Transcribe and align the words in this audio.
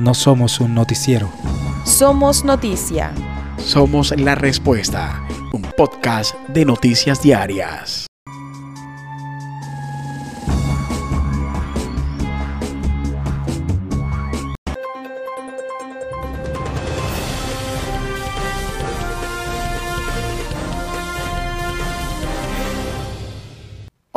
No 0.00 0.14
somos 0.14 0.60
un 0.60 0.74
noticiero. 0.74 1.28
Somos 1.84 2.42
noticia. 2.42 3.12
Somos 3.58 4.18
la 4.18 4.34
respuesta, 4.34 5.22
un 5.52 5.60
podcast 5.76 6.34
de 6.48 6.64
noticias 6.64 7.20
diarias. 7.20 8.09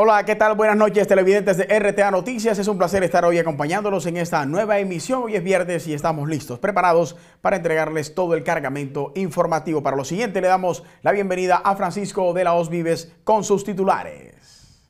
Hola, 0.06 0.26
¿qué 0.26 0.36
tal? 0.36 0.58
Buenas 0.58 0.76
noches, 0.76 1.08
televidentes 1.08 1.56
de 1.56 1.80
RTA 1.80 2.12
Noticias. 2.12 2.60
Es 2.60 2.68
un 2.68 2.78
placer 2.78 3.06
estar 3.06 3.24
hoy 3.24 3.38
acompañándolos 3.38 4.06
en 4.06 4.18
esta 4.18 4.46
nueva 4.46 4.78
emisión. 4.80 5.24
Hoy 5.24 5.38
es 5.38 5.44
viernes 5.46 5.88
y 5.88 5.94
estamos 5.94 6.28
listos, 6.28 6.60
preparados 6.60 7.16
para 7.40 7.56
entregarles 7.56 8.14
todo 8.14 8.34
el 8.34 8.44
cargamento 8.44 9.14
informativo. 9.16 9.82
Para 9.82 9.96
lo 9.96 10.04
siguiente, 10.04 10.42
le 10.42 10.50
damos 10.50 10.84
la 11.04 11.14
bienvenida 11.14 11.56
a 11.56 11.78
Francisco 11.78 12.34
de 12.34 12.44
la 12.44 12.54
Os 12.54 12.70
Vives 12.70 13.14
con 13.24 13.46
sus 13.46 13.64
titulares. 13.64 14.82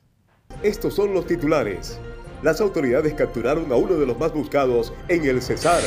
Estos 0.64 0.94
son 0.94 1.14
los 1.14 1.28
titulares. 1.28 2.00
Las 2.42 2.60
autoridades 2.60 3.14
capturaron 3.14 3.70
a 3.70 3.76
uno 3.76 3.94
de 3.94 4.06
los 4.06 4.18
más 4.18 4.34
buscados 4.34 4.92
en 5.06 5.26
el 5.26 5.40
Cesar. 5.42 5.80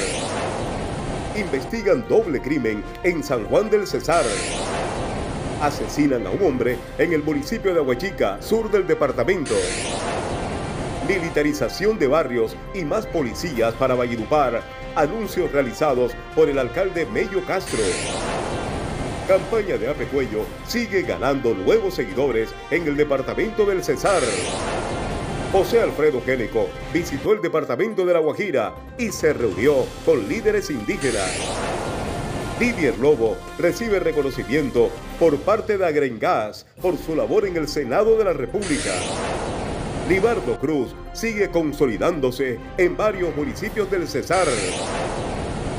Investigan 1.35 2.07
doble 2.07 2.39
crimen 2.39 2.81
en 3.03 3.21
San 3.21 3.43
Juan 3.47 3.69
del 3.69 3.87
Cesar 3.87 4.23
asesinan 5.61 6.25
a 6.27 6.31
un 6.31 6.43
hombre 6.43 6.77
en 6.97 7.13
el 7.13 7.23
municipio 7.23 7.73
de 7.73 7.79
Aguachica, 7.79 8.41
sur 8.41 8.69
del 8.69 8.85
departamento. 8.85 9.53
Militarización 11.07 11.97
de 11.97 12.07
barrios 12.07 12.55
y 12.73 12.83
más 12.83 13.05
policías 13.05 13.73
para 13.75 13.95
Valledupar. 13.95 14.61
Anuncios 14.95 15.51
realizados 15.51 16.13
por 16.35 16.49
el 16.49 16.59
alcalde 16.59 17.05
Mello 17.05 17.45
Castro. 17.45 17.79
Campaña 19.27 19.77
de 19.77 19.89
Apecuello 19.89 20.45
sigue 20.65 21.03
ganando 21.03 21.53
nuevos 21.53 21.95
seguidores 21.95 22.49
en 22.71 22.87
el 22.87 22.95
departamento 22.95 23.65
del 23.65 23.83
Cesar. 23.83 24.21
José 25.51 25.81
Alfredo 25.81 26.21
Géneco 26.25 26.67
visitó 26.93 27.33
el 27.33 27.41
departamento 27.41 28.05
de 28.05 28.13
La 28.13 28.19
Guajira 28.19 28.75
y 28.97 29.11
se 29.11 29.33
reunió 29.33 29.85
con 30.05 30.27
líderes 30.27 30.69
indígenas. 30.69 31.86
Didier 32.59 32.97
Lobo 32.97 33.37
recibe 33.59 33.99
reconocimiento 33.99 34.89
por 35.19 35.37
parte 35.37 35.77
de 35.77 35.85
Agrengas 35.85 36.65
por 36.81 36.97
su 36.97 37.15
labor 37.15 37.45
en 37.45 37.55
el 37.55 37.67
Senado 37.67 38.17
de 38.17 38.23
la 38.23 38.33
República. 38.33 38.93
Libardo 40.09 40.57
Cruz 40.59 40.95
sigue 41.13 41.51
consolidándose 41.51 42.57
en 42.79 42.97
varios 42.97 43.35
municipios 43.35 43.91
del 43.91 44.07
Cesar. 44.07 44.47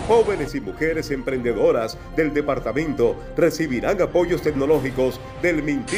Jóvenes 0.06 0.55
y 0.55 0.61
mujeres 0.61 1.11
emprendedoras 1.11 1.99
del 2.15 2.33
departamento 2.33 3.17
recibirán 3.37 4.01
apoyos 4.01 4.43
tecnológicos 4.43 5.19
del 5.43 5.65
MINTI. 5.65 5.97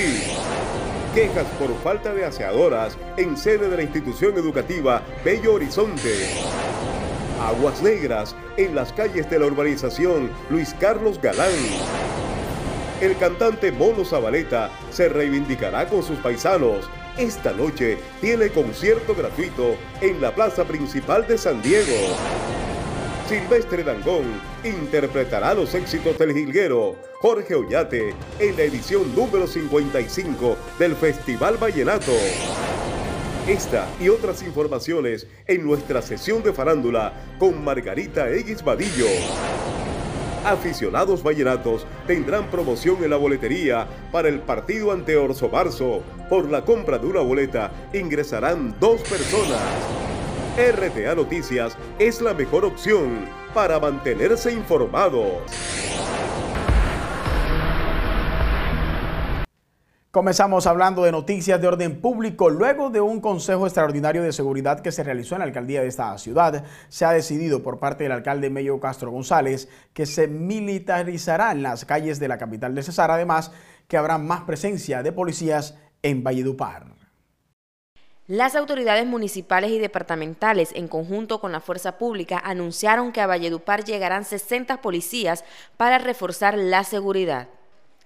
Quejas 1.14 1.46
por 1.58 1.76
falta 1.82 2.14
de 2.14 2.24
aseadoras 2.24 2.96
en 3.18 3.36
sede 3.36 3.68
de 3.68 3.76
la 3.76 3.82
institución 3.82 4.38
educativa 4.38 5.02
Bello 5.24 5.54
Horizonte. 5.54 6.14
Aguas 7.40 7.82
Negras 7.82 8.36
en 8.58 8.74
las 8.74 8.92
calles 8.92 9.28
de 9.30 9.38
la 9.38 9.46
urbanización 9.46 10.30
Luis 10.50 10.74
Carlos 10.78 11.20
Galán. 11.20 11.50
El 13.00 13.16
cantante 13.16 13.72
Mono 13.72 14.04
Zabaleta 14.04 14.70
se 14.90 15.08
reivindicará 15.08 15.88
con 15.88 16.02
sus 16.02 16.18
paisanos. 16.18 16.90
Esta 17.16 17.52
noche 17.52 17.98
tiene 18.20 18.50
concierto 18.50 19.14
gratuito 19.14 19.74
en 20.02 20.20
la 20.20 20.34
plaza 20.34 20.64
principal 20.64 21.26
de 21.26 21.38
San 21.38 21.62
Diego. 21.62 22.14
Silvestre 23.26 23.84
Dangón 23.84 24.24
interpretará 24.64 25.54
los 25.54 25.74
éxitos 25.74 26.18
del 26.18 26.34
jilguero 26.34 26.96
Jorge 27.20 27.54
Ollate 27.54 28.14
en 28.38 28.56
la 28.56 28.62
edición 28.64 29.14
número 29.14 29.46
55 29.46 30.56
del 30.78 30.94
Festival 30.94 31.56
Vallenato. 31.56 32.12
Esta 33.48 33.88
y 33.98 34.08
otras 34.08 34.42
informaciones 34.42 35.26
en 35.46 35.64
nuestra 35.64 36.02
sesión 36.02 36.42
de 36.42 36.52
farándula 36.52 37.14
con 37.38 37.64
Margarita 37.64 38.30
X 38.30 38.62
Vadillo. 38.62 39.06
Aficionados 40.44 41.22
vallenatos 41.22 41.86
tendrán 42.06 42.50
promoción 42.50 43.02
en 43.02 43.10
la 43.10 43.16
boletería 43.16 43.86
para 44.12 44.28
el 44.28 44.40
partido 44.40 44.92
ante 44.92 45.16
Orso 45.16 45.48
Barzo. 45.48 46.02
Por 46.28 46.50
la 46.50 46.64
compra 46.64 46.98
de 46.98 47.06
una 47.06 47.20
boleta 47.20 47.72
ingresarán 47.92 48.76
dos 48.78 49.00
personas. 49.02 49.60
RTA 50.56 51.14
Noticias 51.14 51.76
es 51.98 52.20
la 52.20 52.34
mejor 52.34 52.64
opción 52.64 53.26
para 53.54 53.80
mantenerse 53.80 54.52
informados. 54.52 56.09
Comenzamos 60.12 60.66
hablando 60.66 61.04
de 61.04 61.12
noticias 61.12 61.60
de 61.60 61.68
orden 61.68 62.00
público. 62.00 62.50
Luego 62.50 62.90
de 62.90 63.00
un 63.00 63.20
Consejo 63.20 63.66
Extraordinario 63.66 64.24
de 64.24 64.32
Seguridad 64.32 64.80
que 64.80 64.90
se 64.90 65.04
realizó 65.04 65.36
en 65.36 65.38
la 65.38 65.44
alcaldía 65.44 65.82
de 65.82 65.86
esta 65.86 66.18
ciudad, 66.18 66.64
se 66.88 67.04
ha 67.04 67.12
decidido 67.12 67.62
por 67.62 67.78
parte 67.78 68.02
del 68.02 68.12
alcalde 68.14 68.50
Mello 68.50 68.80
Castro 68.80 69.12
González 69.12 69.68
que 69.94 70.06
se 70.06 70.26
militarizarán 70.26 71.62
las 71.62 71.84
calles 71.84 72.18
de 72.18 72.26
la 72.26 72.38
capital 72.38 72.74
de 72.74 72.82
Cesar, 72.82 73.12
además 73.12 73.52
que 73.86 73.96
habrá 73.96 74.18
más 74.18 74.40
presencia 74.40 75.04
de 75.04 75.12
policías 75.12 75.78
en 76.02 76.24
Valledupar. 76.24 76.86
Las 78.26 78.56
autoridades 78.56 79.06
municipales 79.06 79.70
y 79.70 79.78
departamentales, 79.78 80.72
en 80.74 80.88
conjunto 80.88 81.40
con 81.40 81.52
la 81.52 81.60
fuerza 81.60 81.98
pública, 81.98 82.42
anunciaron 82.44 83.12
que 83.12 83.20
a 83.20 83.28
Valledupar 83.28 83.84
llegarán 83.84 84.24
60 84.24 84.82
policías 84.82 85.44
para 85.76 85.98
reforzar 85.98 86.58
la 86.58 86.82
seguridad. 86.82 87.46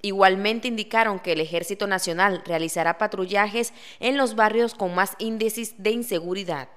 Igualmente 0.04 0.68
indicaron 0.68 1.18
que 1.18 1.32
el 1.32 1.40
Ejército 1.40 1.86
Nacional 1.86 2.42
realizará 2.44 2.98
patrullajes 2.98 3.72
en 4.00 4.18
los 4.18 4.36
barrios 4.36 4.74
con 4.74 4.94
más 4.94 5.16
índices 5.18 5.82
de 5.82 5.92
inseguridad. 5.92 6.68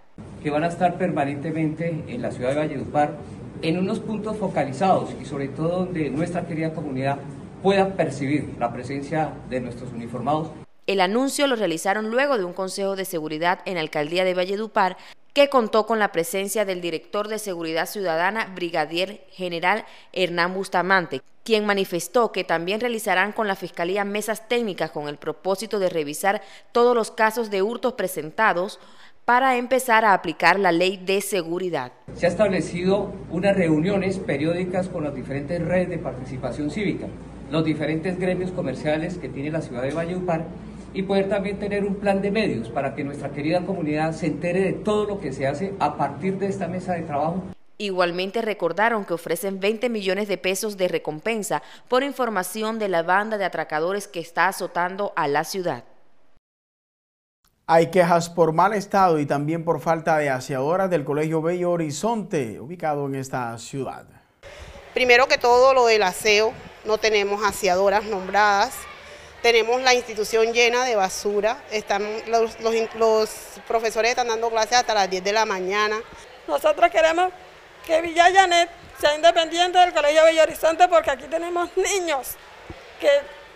Que 0.42 0.50
van 0.50 0.64
a 0.64 0.68
estar 0.68 0.98
permanentemente 0.98 2.06
en 2.08 2.22
la 2.22 2.32
ciudad 2.32 2.52
de 2.52 2.56
Valledupar 2.56 3.18
en 3.62 3.80
unos 3.80 4.00
puntos 4.00 4.38
focalizados 4.38 5.10
y 5.22 5.26
sobre 5.26 5.50
todo 5.50 5.80
donde 5.80 6.10
nuestra 6.10 6.48
querida 6.48 6.74
comunidad 6.74 7.18
pueda 7.62 7.98
percibir 7.98 8.56
la 8.60 8.72
presencia 8.72 9.34
de 9.50 9.59
nuestros 9.59 9.92
uniformados. 9.92 10.48
El 10.86 11.02
anuncio 11.02 11.48
lo 11.48 11.58
realizaron 11.58 12.09
luego 12.09 12.38
de 12.38 12.46
un 12.46 12.54
consejo 12.54 12.96
de 12.96 13.04
seguridad 13.04 13.59
en 13.66 13.74
la 13.74 13.82
alcaldía 13.82 14.24
de 14.24 14.36
Valledupar 14.36 14.96
que 15.34 15.50
contó 15.50 15.86
con 15.86 16.00
la 16.00 16.14
presencia 16.14 16.64
del 16.64 16.80
director 16.80 17.28
de 17.28 17.40
Seguridad 17.40 17.88
Ciudadana, 17.88 18.54
Brigadier 18.56 19.22
General 19.32 19.84
Hernán 20.14 20.54
Bustamante, 20.54 21.22
quien 21.47 21.66
manifestó 21.66 22.34
que 22.34 22.44
también 22.44 22.81
realizarán 22.81 23.31
con 23.31 23.47
la 23.47 23.56
Fiscalía 23.56 24.03
mesas 24.03 24.50
técnicas 24.50 24.91
con 24.91 25.08
el 25.08 25.16
propósito 25.16 25.80
de 25.80 25.88
revisar 25.88 26.41
todos 26.74 26.94
los 26.94 27.09
casos 27.09 27.50
de 27.50 27.62
hurtos 27.62 27.94
presentados 27.94 28.81
para 29.24 29.56
empezar 29.56 30.03
a 30.03 30.12
aplicar 30.12 30.59
la 30.59 30.74
ley 30.74 30.97
de 30.97 31.22
seguridad. 31.22 31.94
Se 32.16 32.25
ha 32.25 32.30
establecido 32.30 33.13
unas 33.31 33.56
reuniones 33.56 34.19
periódicas 34.19 34.90
con 34.90 35.06
las 35.06 35.16
diferentes 35.16 35.66
redes 35.66 35.88
de 35.88 36.00
participación 36.00 36.69
cívica, 36.69 37.08
los 37.50 37.64
diferentes 37.64 38.19
gremios 38.19 38.52
comerciales 38.52 39.18
que 39.18 39.29
tiene 39.29 39.50
la 39.50 39.62
ciudad 39.62 39.84
de 39.84 39.91
Valledupar 39.91 40.47
y 40.94 41.03
poder 41.03 41.29
también 41.29 41.59
tener 41.59 41.85
un 41.85 41.96
plan 41.96 42.22
de 42.22 42.29
medios 42.29 42.68
para 42.68 42.94
que 42.94 43.06
nuestra 43.06 43.29
querida 43.31 43.62
comunidad 43.62 44.12
se 44.12 44.28
entere 44.28 44.59
de 44.59 44.74
todo 44.74 45.06
lo 45.06 45.22
que 45.22 45.31
se 45.31 45.47
hace 45.47 45.74
a 45.79 45.96
partir 45.96 46.40
de 46.40 46.47
esta 46.47 46.68
mesa 46.68 46.96
de 46.96 47.03
trabajo. 47.03 47.41
Igualmente 47.80 48.42
recordaron 48.42 49.06
que 49.06 49.14
ofrecen 49.14 49.60
20 49.60 49.90
millones 49.90 50.28
de 50.28 50.40
pesos 50.40 50.78
de 50.78 50.88
recompensa 50.88 51.62
por 51.88 52.04
información 52.04 52.80
de 52.80 52.90
la 52.90 53.04
banda 53.04 53.38
de 53.38 53.46
atracadores 53.46 54.08
que 54.08 54.20
está 54.20 54.48
azotando 54.48 55.14
a 55.16 55.28
la 55.28 55.44
ciudad. 55.44 55.84
Hay 57.68 57.91
quejas 57.91 58.29
por 58.29 58.53
mal 58.53 58.74
estado 58.74 59.20
y 59.20 59.26
también 59.26 59.64
por 59.64 59.79
falta 59.82 60.18
de 60.18 60.29
aseadoras 60.29 60.90
del 60.90 61.03
Colegio 61.03 61.41
Bello 61.41 61.72
Horizonte, 61.72 62.59
ubicado 62.59 63.06
en 63.06 63.16
esta 63.16 63.56
ciudad. 63.58 64.06
Primero 64.94 65.28
que 65.28 65.38
todo 65.38 65.73
lo 65.73 65.85
del 65.85 66.02
aseo, 66.02 66.53
no 66.85 66.97
tenemos 66.97 67.44
aseadoras 67.44 68.06
nombradas, 68.06 68.73
tenemos 69.44 69.82
la 69.82 69.94
institución 69.94 70.53
llena 70.53 70.85
de 70.85 70.96
basura, 70.96 71.62
están, 71.70 72.03
los, 72.28 72.58
los, 72.96 73.30
profesores 73.68 74.12
están 74.12 74.30
dando 74.30 74.50
clases 74.50 74.80
hasta 74.80 74.96
las 74.96 75.09
10 75.09 75.23
de 75.23 75.34
la 75.34 75.46
mañana. 75.46 75.97
Nosotros 76.47 76.90
queremos 76.90 77.32
que 77.87 78.01
Villa 78.01 78.29
Janet 78.34 78.69
sea 78.99 79.16
independiente 79.16 79.78
del 79.78 79.93
Colegio 79.93 80.25
Bello 80.25 80.43
Horizonte 80.43 80.87
porque 80.89 81.09
aquí 81.09 81.23
tenemos 81.29 81.69
niños 81.78 82.35
que 82.99 83.09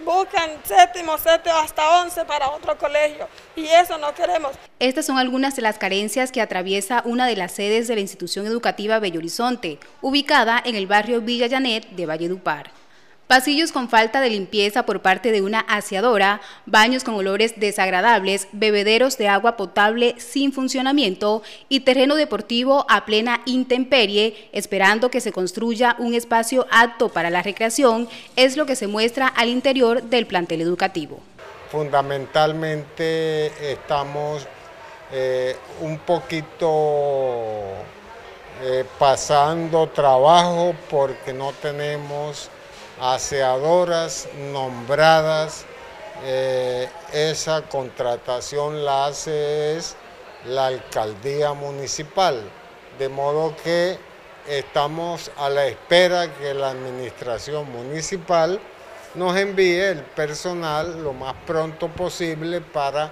buscan 0.05 0.51
séptimo, 0.63 1.17
séptimo 1.17 1.55
hasta 1.57 2.01
once 2.01 2.23
para 2.23 2.49
otro 2.49 2.77
colegio 2.77 3.27
y 3.57 3.65
eso 3.65 3.97
no 3.97 4.15
queremos. 4.15 4.53
Estas 4.79 5.05
son 5.05 5.17
algunas 5.17 5.57
de 5.57 5.61
las 5.61 5.77
carencias 5.77 6.31
que 6.31 6.39
atraviesa 6.39 7.01
una 7.05 7.27
de 7.27 7.35
las 7.35 7.51
sedes 7.51 7.89
de 7.89 7.95
la 7.95 8.01
institución 8.01 8.47
educativa 8.47 8.99
Bello 8.99 9.19
Horizonte, 9.19 9.79
ubicada 10.01 10.61
en 10.63 10.75
el 10.75 10.87
barrio 10.87 11.19
Villa 11.19 11.49
Janet 11.49 11.89
de 11.89 12.05
Valledupar. 12.05 12.80
Pasillos 13.31 13.71
con 13.71 13.87
falta 13.87 14.19
de 14.19 14.29
limpieza 14.29 14.83
por 14.83 15.01
parte 15.01 15.31
de 15.31 15.41
una 15.41 15.61
aseadora, 15.61 16.41
baños 16.65 17.05
con 17.05 17.15
olores 17.15 17.57
desagradables, 17.57 18.49
bebederos 18.51 19.17
de 19.17 19.29
agua 19.29 19.55
potable 19.55 20.15
sin 20.17 20.51
funcionamiento 20.51 21.41
y 21.69 21.79
terreno 21.79 22.15
deportivo 22.15 22.85
a 22.89 23.05
plena 23.05 23.39
intemperie, 23.45 24.49
esperando 24.51 25.09
que 25.09 25.21
se 25.21 25.31
construya 25.31 25.95
un 25.97 26.13
espacio 26.13 26.67
apto 26.69 27.07
para 27.07 27.29
la 27.29 27.41
recreación, 27.41 28.09
es 28.35 28.57
lo 28.57 28.65
que 28.65 28.75
se 28.75 28.87
muestra 28.87 29.27
al 29.27 29.47
interior 29.47 30.03
del 30.03 30.27
plantel 30.27 30.59
educativo. 30.59 31.21
Fundamentalmente 31.71 33.71
estamos 33.71 34.45
eh, 35.13 35.55
un 35.79 35.99
poquito 35.99 37.61
eh, 38.61 38.83
pasando 38.99 39.87
trabajo 39.87 40.75
porque 40.89 41.31
no 41.31 41.53
tenemos 41.61 42.49
aseadoras 43.01 44.29
nombradas. 44.51 45.65
Eh, 46.23 46.87
esa 47.11 47.63
contratación 47.63 48.85
la 48.85 49.07
hace 49.07 49.75
es 49.75 49.95
la 50.45 50.67
alcaldía 50.67 51.53
municipal, 51.53 52.39
de 52.99 53.09
modo 53.09 53.55
que 53.63 53.97
estamos 54.47 55.31
a 55.37 55.49
la 55.49 55.65
espera 55.65 56.31
que 56.35 56.53
la 56.53 56.69
administración 56.69 57.71
municipal 57.71 58.59
nos 59.15 59.35
envíe 59.35 59.79
el 59.79 60.03
personal 60.03 61.03
lo 61.03 61.13
más 61.13 61.33
pronto 61.45 61.87
posible 61.87 62.61
para 62.61 63.11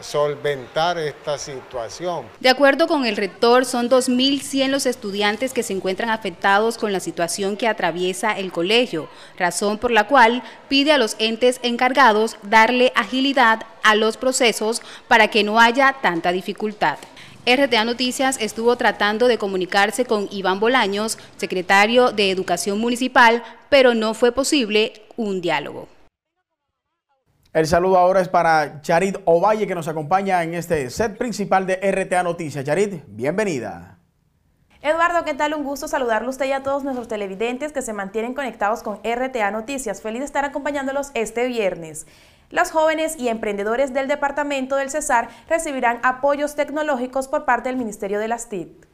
solventar 0.00 0.98
esta 0.98 1.38
situación. 1.38 2.26
De 2.40 2.48
acuerdo 2.48 2.86
con 2.86 3.06
el 3.06 3.16
rector, 3.16 3.64
son 3.64 3.88
2.100 3.88 4.68
los 4.68 4.86
estudiantes 4.86 5.52
que 5.52 5.62
se 5.62 5.72
encuentran 5.72 6.10
afectados 6.10 6.78
con 6.78 6.92
la 6.92 7.00
situación 7.00 7.56
que 7.56 7.68
atraviesa 7.68 8.32
el 8.32 8.52
colegio, 8.52 9.08
razón 9.38 9.78
por 9.78 9.90
la 9.90 10.06
cual 10.06 10.42
pide 10.68 10.92
a 10.92 10.98
los 10.98 11.16
entes 11.18 11.60
encargados 11.62 12.36
darle 12.42 12.92
agilidad 12.94 13.66
a 13.82 13.94
los 13.94 14.16
procesos 14.16 14.82
para 15.08 15.28
que 15.28 15.44
no 15.44 15.60
haya 15.60 15.96
tanta 16.02 16.32
dificultad. 16.32 16.98
RTA 17.46 17.84
Noticias 17.84 18.38
estuvo 18.40 18.76
tratando 18.76 19.28
de 19.28 19.36
comunicarse 19.36 20.06
con 20.06 20.28
Iván 20.30 20.60
Bolaños, 20.60 21.18
secretario 21.36 22.10
de 22.10 22.30
Educación 22.30 22.78
Municipal, 22.78 23.42
pero 23.68 23.94
no 23.94 24.14
fue 24.14 24.32
posible 24.32 25.02
un 25.16 25.42
diálogo. 25.42 25.93
El 27.54 27.68
saludo 27.68 27.98
ahora 27.98 28.20
es 28.20 28.28
para 28.28 28.80
Charit 28.80 29.16
Ovalle 29.26 29.68
que 29.68 29.76
nos 29.76 29.86
acompaña 29.86 30.42
en 30.42 30.54
este 30.54 30.90
set 30.90 31.16
principal 31.16 31.68
de 31.68 31.76
RTA 31.76 32.24
Noticias. 32.24 32.64
Charit, 32.64 33.04
bienvenida. 33.06 34.00
Eduardo, 34.82 35.22
¿qué 35.22 35.34
tal? 35.34 35.54
Un 35.54 35.62
gusto 35.62 35.86
saludarlo 35.86 36.26
a 36.26 36.30
usted 36.30 36.46
y 36.46 36.52
a 36.52 36.64
todos 36.64 36.82
nuestros 36.82 37.06
televidentes 37.06 37.70
que 37.70 37.80
se 37.80 37.92
mantienen 37.92 38.34
conectados 38.34 38.82
con 38.82 38.96
RTA 39.04 39.52
Noticias. 39.52 40.02
Feliz 40.02 40.18
de 40.18 40.24
estar 40.24 40.44
acompañándolos 40.44 41.12
este 41.14 41.46
viernes. 41.46 42.08
Los 42.50 42.72
jóvenes 42.72 43.14
y 43.20 43.28
emprendedores 43.28 43.94
del 43.94 44.08
departamento 44.08 44.74
del 44.74 44.90
Cesar 44.90 45.28
recibirán 45.48 46.00
apoyos 46.02 46.56
tecnológicos 46.56 47.28
por 47.28 47.44
parte 47.44 47.68
del 47.68 47.78
Ministerio 47.78 48.18
de 48.18 48.26
las 48.26 48.48
TIC. 48.48 48.88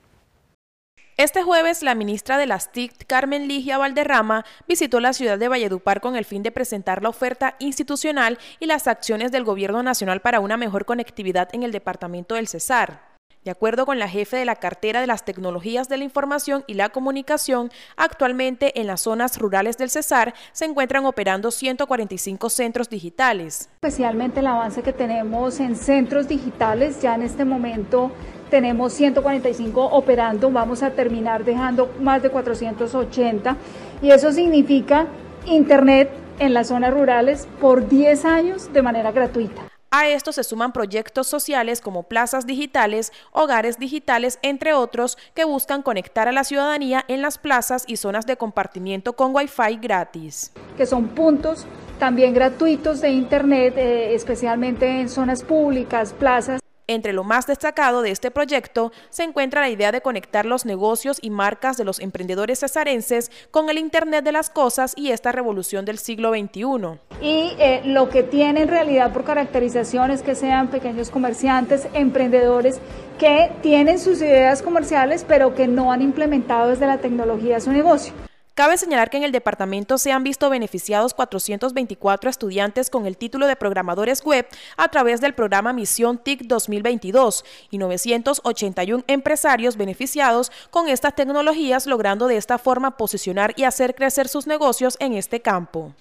Este 1.20 1.42
jueves, 1.42 1.82
la 1.82 1.94
ministra 1.94 2.38
de 2.38 2.46
las 2.46 2.72
TIC, 2.72 3.06
Carmen 3.06 3.46
Ligia 3.46 3.76
Valderrama, 3.76 4.46
visitó 4.66 5.00
la 5.00 5.12
ciudad 5.12 5.38
de 5.38 5.48
Valledupar 5.48 6.00
con 6.00 6.16
el 6.16 6.24
fin 6.24 6.42
de 6.42 6.50
presentar 6.50 7.02
la 7.02 7.10
oferta 7.10 7.56
institucional 7.58 8.38
y 8.58 8.64
las 8.64 8.86
acciones 8.86 9.30
del 9.30 9.44
Gobierno 9.44 9.82
Nacional 9.82 10.22
para 10.22 10.40
una 10.40 10.56
mejor 10.56 10.86
conectividad 10.86 11.50
en 11.52 11.62
el 11.62 11.72
departamento 11.72 12.36
del 12.36 12.48
Cesar. 12.48 13.10
De 13.44 13.50
acuerdo 13.50 13.84
con 13.84 13.98
la 13.98 14.08
jefe 14.08 14.38
de 14.38 14.46
la 14.46 14.56
cartera 14.56 15.02
de 15.02 15.06
las 15.06 15.26
tecnologías 15.26 15.90
de 15.90 15.98
la 15.98 16.04
información 16.04 16.64
y 16.66 16.72
la 16.72 16.88
comunicación, 16.88 17.70
actualmente 17.96 18.80
en 18.80 18.86
las 18.86 19.02
zonas 19.02 19.38
rurales 19.38 19.76
del 19.76 19.90
Cesar 19.90 20.32
se 20.52 20.64
encuentran 20.64 21.04
operando 21.04 21.50
145 21.50 22.48
centros 22.48 22.88
digitales. 22.88 23.68
Especialmente 23.82 24.40
el 24.40 24.46
avance 24.46 24.82
que 24.82 24.94
tenemos 24.94 25.60
en 25.60 25.76
centros 25.76 26.28
digitales, 26.28 27.02
ya 27.02 27.14
en 27.14 27.22
este 27.22 27.44
momento 27.44 28.10
tenemos 28.50 28.92
145 28.92 29.82
operando, 29.82 30.50
vamos 30.50 30.82
a 30.82 30.90
terminar 30.90 31.44
dejando 31.44 31.90
más 32.00 32.22
de 32.22 32.30
480 32.30 33.56
y 34.02 34.10
eso 34.10 34.32
significa 34.32 35.06
Internet 35.46 36.10
en 36.38 36.54
las 36.54 36.68
zonas 36.68 36.92
rurales 36.92 37.46
por 37.60 37.88
10 37.88 38.24
años 38.24 38.72
de 38.72 38.82
manera 38.82 39.12
gratuita. 39.12 39.70
A 39.92 40.06
esto 40.06 40.30
se 40.30 40.44
suman 40.44 40.72
proyectos 40.72 41.26
sociales 41.26 41.80
como 41.80 42.04
plazas 42.04 42.46
digitales, 42.46 43.12
hogares 43.32 43.76
digitales, 43.76 44.38
entre 44.42 44.72
otros, 44.72 45.18
que 45.34 45.44
buscan 45.44 45.82
conectar 45.82 46.28
a 46.28 46.32
la 46.32 46.44
ciudadanía 46.44 47.04
en 47.08 47.22
las 47.22 47.38
plazas 47.38 47.82
y 47.88 47.96
zonas 47.96 48.24
de 48.24 48.36
compartimiento 48.36 49.14
con 49.14 49.34
Wi-Fi 49.34 49.78
gratis. 49.82 50.52
Que 50.76 50.86
son 50.86 51.08
puntos 51.08 51.66
también 51.98 52.32
gratuitos 52.34 53.00
de 53.00 53.10
Internet, 53.10 53.74
eh, 53.76 54.14
especialmente 54.14 55.00
en 55.00 55.08
zonas 55.08 55.42
públicas, 55.42 56.14
plazas. 56.16 56.59
Entre 56.90 57.12
lo 57.12 57.22
más 57.22 57.46
destacado 57.46 58.02
de 58.02 58.10
este 58.10 58.32
proyecto 58.32 58.90
se 59.10 59.22
encuentra 59.22 59.60
la 59.60 59.68
idea 59.68 59.92
de 59.92 60.00
conectar 60.00 60.44
los 60.44 60.66
negocios 60.66 61.20
y 61.22 61.30
marcas 61.30 61.76
de 61.76 61.84
los 61.84 62.00
emprendedores 62.00 62.58
cesarenses 62.58 63.30
con 63.52 63.70
el 63.70 63.78
Internet 63.78 64.24
de 64.24 64.32
las 64.32 64.50
cosas 64.50 64.94
y 64.96 65.12
esta 65.12 65.30
revolución 65.30 65.84
del 65.84 65.98
siglo 65.98 66.32
XXI. 66.32 66.98
Y 67.20 67.52
eh, 67.60 67.82
lo 67.84 68.08
que 68.08 68.24
tiene 68.24 68.62
en 68.62 68.68
realidad 68.68 69.12
por 69.12 69.22
caracterización 69.22 70.10
es 70.10 70.22
que 70.22 70.34
sean 70.34 70.66
pequeños 70.66 71.10
comerciantes, 71.10 71.86
emprendedores 71.94 72.80
que 73.20 73.52
tienen 73.62 74.00
sus 74.00 74.20
ideas 74.20 74.60
comerciales 74.60 75.24
pero 75.28 75.54
que 75.54 75.68
no 75.68 75.92
han 75.92 76.02
implementado 76.02 76.70
desde 76.70 76.88
la 76.88 76.98
tecnología 76.98 77.60
su 77.60 77.70
negocio. 77.70 78.14
Cabe 78.60 78.76
señalar 78.76 79.08
que 79.08 79.16
en 79.16 79.22
el 79.22 79.32
departamento 79.32 79.96
se 79.96 80.12
han 80.12 80.22
visto 80.22 80.50
beneficiados 80.50 81.14
424 81.14 82.28
estudiantes 82.28 82.90
con 82.90 83.06
el 83.06 83.16
título 83.16 83.46
de 83.46 83.56
programadores 83.56 84.22
web 84.22 84.46
a 84.76 84.88
través 84.88 85.22
del 85.22 85.32
programa 85.32 85.72
Misión 85.72 86.18
TIC 86.18 86.42
2022 86.42 87.42
y 87.70 87.78
981 87.78 89.04
empresarios 89.06 89.78
beneficiados 89.78 90.52
con 90.68 90.88
estas 90.88 91.14
tecnologías, 91.14 91.86
logrando 91.86 92.26
de 92.26 92.36
esta 92.36 92.58
forma 92.58 92.98
posicionar 92.98 93.54
y 93.56 93.64
hacer 93.64 93.94
crecer 93.94 94.28
sus 94.28 94.46
negocios 94.46 94.98
en 95.00 95.14
este 95.14 95.40
campo. 95.40 95.94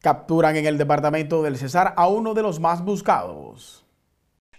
Capturan 0.00 0.56
en 0.56 0.64
el 0.64 0.78
departamento 0.78 1.42
del 1.42 1.58
Cesar 1.58 1.92
a 1.98 2.08
uno 2.08 2.32
de 2.32 2.40
los 2.40 2.60
más 2.60 2.82
buscados. 2.82 3.83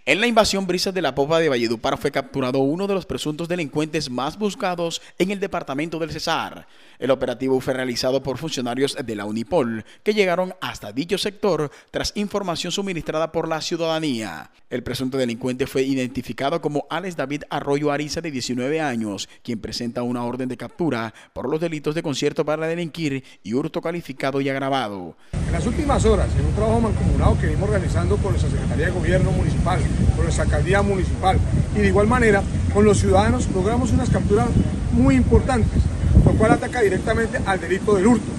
En 0.07 0.21
la 0.21 0.27
invasión 0.27 0.67
Brisas 0.67 0.93
de 0.93 1.01
la 1.01 1.15
Popa 1.15 1.39
de 1.39 1.49
Valledupar 1.49 1.97
fue 1.97 2.11
capturado 2.11 2.59
uno 2.59 2.85
de 2.85 2.93
los 2.93 3.07
presuntos 3.07 3.47
delincuentes 3.47 4.07
más 4.07 4.37
buscados 4.37 5.01
en 5.17 5.31
el 5.31 5.39
departamento 5.39 5.97
del 5.97 6.11
Cesar. 6.11 6.67
El 6.99 7.11
operativo 7.11 7.59
fue 7.59 7.73
realizado 7.73 8.23
por 8.23 8.37
funcionarios 8.37 8.97
de 9.03 9.15
la 9.15 9.25
Unipol 9.25 9.85
que 10.03 10.13
llegaron 10.13 10.53
hasta 10.61 10.91
dicho 10.91 11.17
sector 11.17 11.71
tras 11.91 12.11
información 12.15 12.71
suministrada 12.71 13.31
por 13.31 13.47
la 13.47 13.61
ciudadanía. 13.61 14.51
El 14.69 14.83
presunto 14.83 15.17
delincuente 15.17 15.67
fue 15.67 15.83
identificado 15.83 16.61
como 16.61 16.85
Alex 16.89 17.15
David 17.15 17.43
Arroyo 17.49 17.91
Ariza 17.91 18.21
de 18.21 18.31
19 18.31 18.81
años, 18.81 19.29
quien 19.43 19.59
presenta 19.59 20.03
una 20.03 20.23
orden 20.23 20.49
de 20.49 20.57
captura 20.57 21.13
por 21.33 21.49
los 21.49 21.59
delitos 21.59 21.95
de 21.95 22.03
concierto 22.03 22.45
para 22.45 22.67
delinquir 22.67 23.23
y 23.43 23.53
hurto 23.53 23.81
calificado 23.81 24.41
y 24.41 24.49
agravado. 24.49 25.15
En 25.33 25.51
las 25.51 25.65
últimas 25.65 26.03
horas, 26.05 26.29
en 26.37 26.45
un 26.45 26.53
trabajo 26.53 26.81
mancomunado 26.81 27.37
que 27.39 27.47
venimos 27.47 27.69
realizando 27.69 28.17
con 28.17 28.31
nuestra 28.31 28.49
Secretaría 28.49 28.87
de 28.87 28.91
Gobierno 28.91 29.31
Municipal, 29.31 29.79
con 30.15 30.23
nuestra 30.23 30.43
alcaldía 30.43 30.81
municipal 30.81 31.37
y 31.75 31.79
de 31.79 31.87
igual 31.87 32.07
manera 32.07 32.43
con 32.73 32.85
los 32.85 32.99
ciudadanos 32.99 33.47
logramos 33.53 33.91
unas 33.91 34.09
capturas 34.09 34.47
muy 34.91 35.15
importantes, 35.15 35.81
lo 36.25 36.31
cual 36.33 36.51
ataca 36.51 36.81
directamente 36.81 37.39
al 37.45 37.59
delito 37.59 37.95
del 37.95 38.07
hurto. 38.07 38.31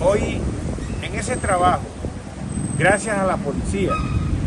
Hoy 0.00 0.40
en 1.02 1.14
ese 1.14 1.36
trabajo, 1.36 1.84
gracias 2.78 3.18
a 3.18 3.24
la 3.24 3.36
policía, 3.36 3.92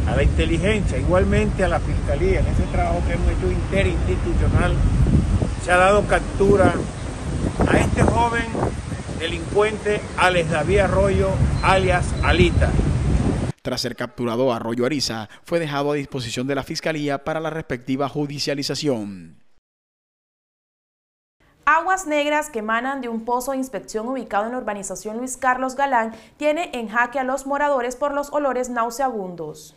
a 0.08 0.16
la 0.16 0.24
inteligencia, 0.24 0.98
igualmente 0.98 1.64
a 1.64 1.68
la 1.68 1.80
fiscalía, 1.80 2.40
en 2.40 2.48
ese 2.48 2.64
trabajo 2.72 3.02
que 3.08 3.14
hemos 3.14 3.32
hecho 3.32 3.52
interinstitucional, 3.52 4.74
se 5.64 5.72
ha 5.72 5.78
dado 5.78 6.06
captura 6.08 6.74
a 7.68 7.78
este 7.78 8.02
joven 8.04 8.46
delincuente 9.20 10.02
Alex 10.18 10.50
David 10.50 10.80
Arroyo, 10.80 11.30
alias 11.62 12.08
Alita. 12.24 12.72
Tras 13.62 13.82
ser 13.82 13.96
capturado, 13.96 14.54
Arroyo 14.54 14.86
Ariza 14.86 15.30
fue 15.44 15.60
dejado 15.60 15.92
a 15.92 15.96
disposición 15.96 16.48
de 16.48 16.56
la 16.56 16.64
Fiscalía 16.64 17.24
para 17.24 17.40
la 17.40 17.50
respectiva 17.50 18.08
judicialización. 18.08 19.39
Aguas 21.72 22.08
negras 22.08 22.50
que 22.50 22.60
emanan 22.60 23.00
de 23.00 23.10
un 23.10 23.26
pozo 23.26 23.52
de 23.52 23.60
inspección 23.60 24.08
ubicado 24.08 24.48
en 24.48 24.54
la 24.54 24.58
urbanización 24.58 25.18
Luis 25.18 25.38
Carlos 25.38 25.76
Galán 25.76 26.16
tiene 26.36 26.72
en 26.74 26.90
jaque 26.90 27.20
a 27.20 27.24
los 27.24 27.46
moradores 27.46 27.96
por 27.96 28.12
los 28.12 28.34
olores 28.34 28.72
nauseabundos. 28.72 29.76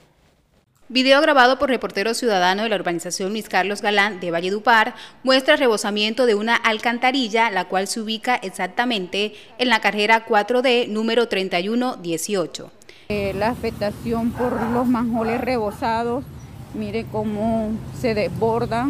Video 0.88 1.20
grabado 1.20 1.58
por 1.58 1.68
reportero 1.68 2.14
ciudadano 2.14 2.62
de 2.62 2.70
la 2.70 2.76
urbanización 2.76 3.32
Luis 3.32 3.46
Carlos 3.50 3.82
Galán 3.82 4.20
de 4.20 4.30
Valledupar 4.30 4.94
muestra 5.22 5.52
el 5.52 5.60
rebosamiento 5.60 6.24
de 6.24 6.34
una 6.34 6.56
alcantarilla, 6.56 7.50
la 7.50 7.68
cual 7.68 7.86
se 7.86 8.00
ubica 8.00 8.36
exactamente 8.36 9.34
en 9.58 9.68
la 9.68 9.82
carrera 9.82 10.24
4D 10.26 10.88
número 10.88 11.28
3118. 11.28 12.72
Eh, 13.10 13.34
la 13.34 13.48
afectación 13.50 14.30
por 14.30 14.58
los 14.70 14.86
manjoles 14.86 15.42
rebosados, 15.42 16.24
mire 16.72 17.04
cómo 17.12 17.72
se 18.00 18.14
desborda, 18.14 18.88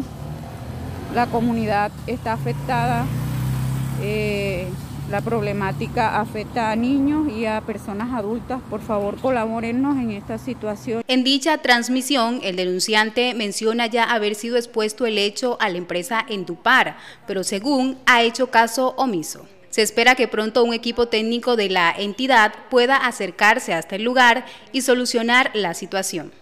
la 1.15 1.27
comunidad 1.27 1.93
está 2.07 2.33
afectada, 2.33 3.05
eh, 4.01 4.67
La 5.11 5.21
problemática 5.21 6.19
afecta 6.21 6.71
a 6.71 6.77
niños 6.77 7.31
y 7.31 7.45
a 7.45 7.61
personas 7.61 8.15
adultas. 8.15 8.63
Por 8.71 8.81
favor, 8.81 9.21
colabórennos 9.21 9.99
en 9.99 10.13
esta 10.13 10.39
situación. 10.39 11.03
En 11.07 11.23
dicha 11.23 11.59
transmisión, 11.59 12.41
el 12.43 12.57
denunciante 12.57 13.35
menciona 13.35 13.89
ya 13.89 14.05
haber 14.05 14.35
sido 14.35 14.57
expuesto 14.57 15.05
el 15.05 15.19
hecho 15.19 15.59
a 15.61 15.69
la 15.69 15.77
empresa 15.77 16.25
Endupar, 16.27 16.97
pero 17.27 17.45
según 17.45 17.99
ha 18.07 18.23
hecho 18.23 18.51
caso 18.51 18.95
omiso. 18.97 19.45
Se 19.69 19.83
espera 19.83 20.15
que 20.15 20.29
pronto 20.29 20.65
un 20.65 20.73
equipo 20.73 21.09
técnico 21.09 21.57
de 21.57 21.69
la 21.69 21.91
entidad 21.91 22.55
pueda 22.71 22.97
acercarse 22.97 23.75
hasta 23.75 23.97
el 23.97 24.05
lugar 24.05 24.47
y 24.73 24.81
solucionar 24.81 25.51
la 25.53 25.75
situación. 25.75 26.33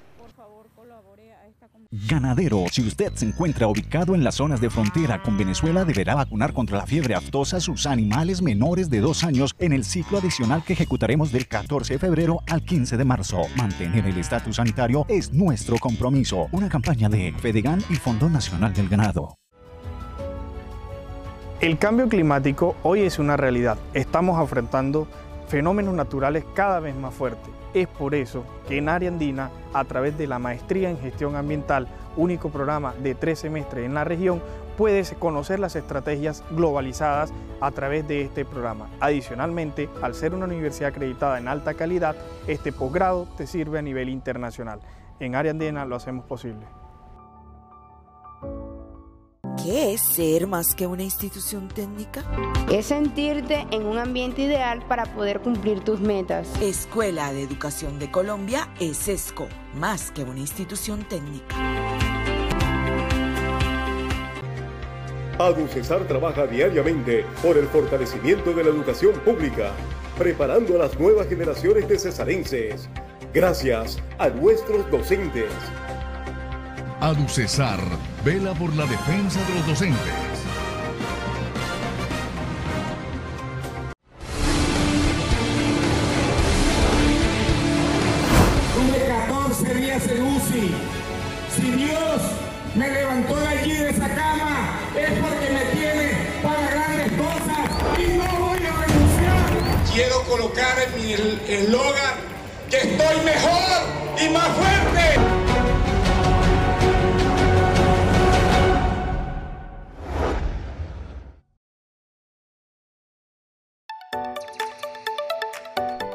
Ganadero, 1.93 2.67
si 2.71 2.87
usted 2.87 3.13
se 3.15 3.27
encuentra 3.27 3.67
ubicado 3.67 4.15
en 4.15 4.23
las 4.23 4.37
zonas 4.37 4.61
de 4.61 4.71
frontera 4.71 5.21
con 5.21 5.37
Venezuela, 5.37 5.85
deberá 5.85 6.15
vacunar 6.15 6.53
contra 6.53 6.79
la 6.79 6.87
fiebre 6.87 7.17
aftosa 7.17 7.57
a 7.57 7.61
sus 7.61 7.85
animales 7.85 8.43
menores 8.43 8.89
de 8.91 9.01
dos 9.01 9.25
años 9.25 9.57
en 9.59 9.73
el 9.73 9.83
ciclo 9.83 10.19
adicional 10.19 10.63
que 10.63 10.75
ejecutaremos 10.75 11.33
del 11.33 11.49
14 11.49 11.95
de 11.95 11.99
febrero 11.99 12.43
al 12.47 12.65
15 12.65 12.97
de 12.97 13.05
marzo. 13.05 13.43
Mantener 13.57 14.07
el 14.07 14.17
estatus 14.19 14.55
sanitario 14.55 15.05
es 15.09 15.33
nuestro 15.33 15.79
compromiso. 15.79 16.47
Una 16.53 16.69
campaña 16.69 17.09
de 17.09 17.35
Fedegan 17.37 17.83
y 17.91 17.97
Fondo 17.97 18.31
Nacional 18.31 18.73
del 18.73 18.89
Ganado. 18.89 19.35
El 21.61 21.77
cambio 21.77 22.09
climático 22.09 22.77
hoy 22.85 23.01
es 23.01 23.19
una 23.19 23.37
realidad. 23.37 23.79
Estamos 23.95 24.41
enfrentando 24.41 25.09
fenómenos 25.49 25.93
naturales 25.95 26.45
cada 26.55 26.79
vez 26.79 26.95
más 26.95 27.13
fuertes 27.13 27.60
es 27.75 27.89
por 27.89 28.15
eso 28.15 28.45
que 28.69 28.79
en 28.79 28.89
Área 28.89 29.09
Andina, 29.09 29.51
a 29.73 29.85
través 29.85 30.17
de 30.19 30.27
la 30.27 30.39
Maestría 30.39 30.91
en 30.91 30.99
Gestión 30.99 31.37
Ambiental, 31.37 31.89
único 32.17 32.51
programa 32.51 32.95
de 33.03 33.15
tres 33.15 33.41
semestres 33.41 33.87
en 33.87 33.95
la 33.95 34.05
región, 34.05 34.43
puedes 34.77 35.13
conocer 35.13 35.61
las 35.61 35.77
estrategias 35.77 36.43
globalizadas 36.51 37.33
a 37.61 37.71
través 37.71 38.09
de 38.09 38.23
este 38.23 38.45
programa. 38.45 38.89
Adicionalmente, 39.01 39.89
al 40.03 40.15
ser 40.15 40.35
una 40.35 40.47
universidad 40.47 40.91
acreditada 40.91 41.39
en 41.39 41.49
alta 41.49 41.75
calidad, 41.75 42.17
este 42.47 42.73
posgrado 42.73 43.29
te 43.37 43.47
sirve 43.47 43.79
a 43.79 43.83
nivel 43.83 44.09
internacional. 44.09 44.81
En 45.21 45.35
Área 45.35 45.53
Andina 45.53 45.85
lo 45.85 45.97
hacemos 45.97 46.25
posible. 46.25 46.80
¿Qué 49.57 49.93
es 49.93 50.03
ser 50.03 50.47
más 50.47 50.75
que 50.75 50.87
una 50.87 51.03
institución 51.03 51.69
técnica? 51.69 52.25
Es 52.73 52.87
sentirte 52.87 53.67
en 53.71 53.85
un 53.85 53.99
ambiente 53.99 54.43
ideal 54.43 54.83
para 54.89 55.05
poder 55.05 55.41
cumplir 55.41 55.81
tus 55.81 56.01
metas. 56.01 56.49
Escuela 56.63 57.33
de 57.33 57.43
Educación 57.43 57.99
de 57.99 58.11
Colombia 58.11 58.69
es 58.81 59.07
ESCO, 59.09 59.49
más 59.75 60.11
que 60.13 60.23
una 60.23 60.41
institución 60.41 61.07
técnica. 61.09 61.55
ADUCESAR 65.39 66.07
trabaja 66.07 66.47
diariamente 66.47 67.27
por 67.43 67.59
el 67.59 67.67
fortalecimiento 67.69 68.53
de 68.53 68.65
la 68.65 68.71
educación 68.71 69.15
pública, 69.21 69.73
preparando 70.17 70.77
a 70.77 70.79
las 70.87 70.99
nuevas 70.99 71.29
generaciones 71.29 71.87
de 71.89 71.99
cesarenses. 71.99 72.89
Gracias 73.33 73.99
a 74.19 74.29
nuestros 74.29 74.91
docentes 74.91 75.51
ADUCESAR 77.01 77.81
vela 78.27 78.53
por 78.53 78.77
la 78.77 78.85
defensa 78.85 79.41
de 79.49 79.55
los 79.55 79.67
docentes. 79.67 80.13
Tuve 88.75 89.07
14 89.07 89.75
días 89.77 90.07
en 90.09 90.23
UCI. 90.23 90.75
Si 91.57 91.71
Dios 91.71 92.21
me 92.75 92.91
levantó 92.91 93.37
de 93.41 93.49
allí 93.49 93.73
de 93.73 93.89
esa 93.89 94.09
cama, 94.15 94.79
es 94.95 95.11
porque 95.21 95.51
me 95.55 95.65
tiene 95.81 96.13
para 96.43 96.71
grandes 96.71 97.13
cosas 97.13 97.99
y 97.99 98.13
no 98.19 98.47
voy 98.47 98.59
a 98.59 98.77
renunciar. 98.77 99.91
Quiero 99.91 100.23
colocar 100.25 100.77
en 100.87 101.03
mi 101.03 101.13
eslogan 101.15 102.15
que 102.69 102.77
estoy 102.77 103.25
mejor 103.25 104.21
y 104.23 104.29
más 104.35 104.49
fuerte. 104.49 104.80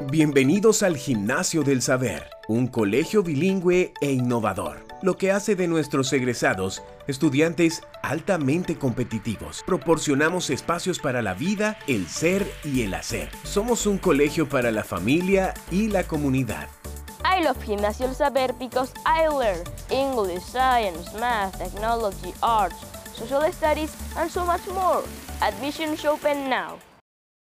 Bienvenidos 0.02 0.84
al 0.84 0.98
Gimnasio 0.98 1.64
del 1.64 1.82
Saber, 1.82 2.30
un 2.50 2.68
colegio 2.68 3.24
bilingüe 3.24 3.94
e 4.02 4.12
innovador, 4.12 4.86
lo 5.02 5.16
que 5.16 5.32
hace 5.32 5.56
de 5.56 5.70
nuestros 5.70 6.12
egresados 6.12 6.84
estudiantes 7.08 7.82
altamente 8.04 8.78
competitivos. 8.78 9.64
Proporcionamos 9.66 10.50
espacios 10.50 11.00
para 11.00 11.22
la 11.22 11.34
vida, 11.34 11.78
el 11.88 12.10
ser 12.10 12.46
y 12.66 12.82
el 12.82 12.94
hacer. 12.94 13.30
Somos 13.44 13.86
un 13.86 13.98
colegio 13.98 14.50
para 14.50 14.70
la 14.70 14.84
familia 14.84 15.54
y 15.72 15.88
la 15.88 16.04
comunidad. 16.04 16.68
I 17.24 17.42
love 17.42 17.64
Gimnasio 17.64 18.08
del 18.08 18.16
Saber 18.16 18.54
because 18.60 18.92
I 19.06 19.30
learn 19.30 19.64
English, 19.90 20.44
Science, 20.44 21.18
Math, 21.18 21.58
Technology, 21.58 22.34
Arts, 22.42 22.76
Social 23.18 23.50
Studies, 23.54 23.94
and 24.18 24.30
so 24.30 24.46
much 24.46 24.68
more. 24.68 25.04
Admissions 25.42 26.04
open 26.04 26.50
now. 26.50 26.80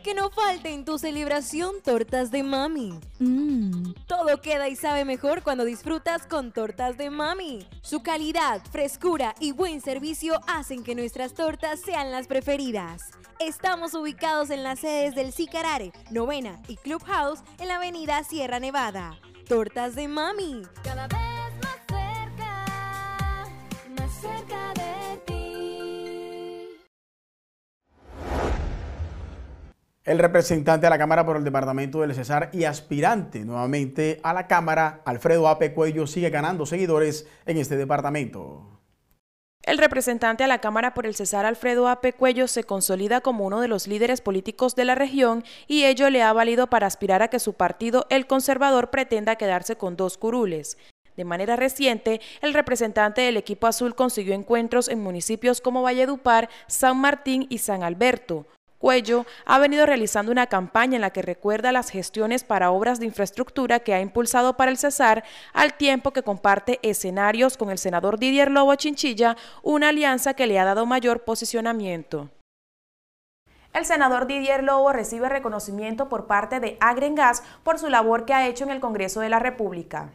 Que 0.02 0.14
no 0.14 0.30
falte 0.30 0.71
en 0.71 0.85
tu 0.85 0.99
celebración 0.99 1.80
tortas 1.80 2.32
de 2.32 2.42
mami. 2.42 2.99
Mmm, 3.21 3.92
todo 4.09 4.40
queda 4.40 4.68
y 4.68 4.75
sabe 4.75 5.04
mejor 5.04 5.44
cuando 5.44 5.64
disfrutas 5.64 6.26
con 6.26 6.50
tortas 6.50 6.99
de 6.99 7.09
mami. 7.09 7.68
Su 7.82 8.02
calidad, 8.02 8.61
frescura 8.73 9.37
y 9.38 9.52
buen 9.52 9.80
servicio 9.80 10.40
hacen 10.49 10.82
que 10.82 10.97
nuestras 10.97 11.35
tortas 11.35 11.80
sean 11.80 12.11
las 12.11 12.26
preferidas. 12.26 13.12
Estamos 13.38 13.94
ubicados 13.94 14.50
en 14.50 14.64
las 14.64 14.80
sedes 14.80 15.14
del 15.14 15.32
Sicarare, 15.32 15.92
Novena 16.11 16.61
y 16.66 16.76
Clubhouse 16.76 17.40
en 17.61 17.68
la 17.68 17.76
avenida 17.76 18.25
Sierra 18.25 18.59
Nevada. 18.59 19.16
Tortas 19.49 19.94
de 19.94 20.09
mami. 20.09 20.62
Cada 20.82 21.06
vez 21.06 21.18
más 21.62 21.78
cerca, 21.87 22.64
más 23.97 24.11
cerca 24.21 24.75
de 24.75 24.82
El 30.04 30.18
representante 30.18 30.87
de 30.87 30.90
la 30.90 30.99
Cámara 30.99 31.25
por 31.25 31.37
el 31.37 31.44
Departamento 31.44 32.00
del 32.00 32.12
Cesar 32.12 32.50
y 32.52 32.64
aspirante 32.64 33.44
nuevamente 33.44 34.18
a 34.25 34.32
la 34.32 34.49
Cámara, 34.49 35.00
Alfredo 35.04 35.47
Ape 35.47 35.73
Cuello, 35.75 36.09
sigue 36.09 36.28
ganando 36.28 36.66
seguidores 36.66 37.28
en 37.47 37.59
este 37.59 37.76
departamento. 37.76 38.80
El 39.62 39.78
representante 39.78 40.42
a 40.42 40.49
la 40.49 40.61
Cámara 40.61 40.92
por 40.92 41.06
el 41.06 41.14
Cesar 41.14 41.47
Alfredo 41.47 41.87
Ape 41.87 42.14
Cuello 42.14 42.49
se 42.49 42.64
consolida 42.64 43.21
como 43.21 43.47
uno 43.47 43.61
de 43.61 43.68
los 43.68 43.87
líderes 43.87 44.21
políticos 44.21 44.75
de 44.75 44.85
la 44.85 44.97
región 44.97 45.44
y 45.68 45.85
ello 45.85 46.11
le 46.11 46.25
ha 46.25 46.32
valido 46.32 46.66
para 46.66 46.88
aspirar 46.88 47.23
a 47.23 47.28
que 47.28 47.38
su 47.38 47.54
partido, 47.54 48.06
el 48.11 48.26
conservador, 48.26 48.90
pretenda 48.90 49.37
quedarse 49.37 49.76
con 49.76 49.97
dos 49.97 50.18
curules. 50.18 50.78
De 51.16 51.25
manera 51.25 51.54
reciente, 51.54 52.21
el 52.40 52.54
representante 52.54 53.21
del 53.21 53.37
equipo 53.37 53.68
azul 53.68 53.94
consiguió 53.94 54.35
encuentros 54.35 54.88
en 54.88 55.00
municipios 55.00 55.61
como 55.61 55.82
Valledupar, 55.82 56.49
San 56.66 56.97
Martín 56.97 57.47
y 57.50 57.59
San 57.59 57.85
Alberto. 57.85 58.49
Cuello 58.83 59.27
ha 59.45 59.61
venido 59.61 59.87
realizando 59.87 60.33
una 60.33 60.49
campaña 60.49 60.97
en 60.97 61.03
la 61.03 61.11
que 61.11 61.23
recuerda 61.23 61.71
las 61.71 61.89
gestiones 61.89 62.43
para 62.43 62.73
obras 62.73 62.99
de 62.99 63.07
infraestructura 63.07 63.79
que 63.79 63.95
ha 63.95 64.01
impulsado 64.01 64.57
para 64.57 64.73
el 64.73 64.77
Cesar, 64.77 65.23
al 65.53 65.75
tiempo 65.75 66.11
que 66.11 66.25
comparte 66.25 66.81
escenarios 66.83 67.57
con 67.57 67.71
el 67.71 67.79
senador 67.79 68.19
Didier 68.19 68.51
Lobo 68.51 68.75
Chinchilla, 68.75 69.37
una 69.62 69.91
alianza 69.91 70.35
que 70.35 70.49
le 70.49 70.59
ha 70.59 70.65
dado 70.65 70.85
mayor 70.85 71.23
posicionamiento. 71.23 72.29
El 73.73 73.85
senador 73.85 74.27
Didier 74.27 74.65
Lobo 74.65 74.93
recibe 74.93 75.29
reconocimiento 75.29 76.09
por 76.09 76.27
parte 76.27 76.59
de 76.59 76.77
Agrengas 76.81 77.45
por 77.62 77.79
su 77.79 77.89
labor 77.89 78.25
que 78.25 78.35
ha 78.35 78.49
hecho 78.49 78.65
en 78.65 78.71
el 78.71 78.81
Congreso 78.81 79.21
de 79.21 79.29
la 79.29 79.39
República. 79.39 80.11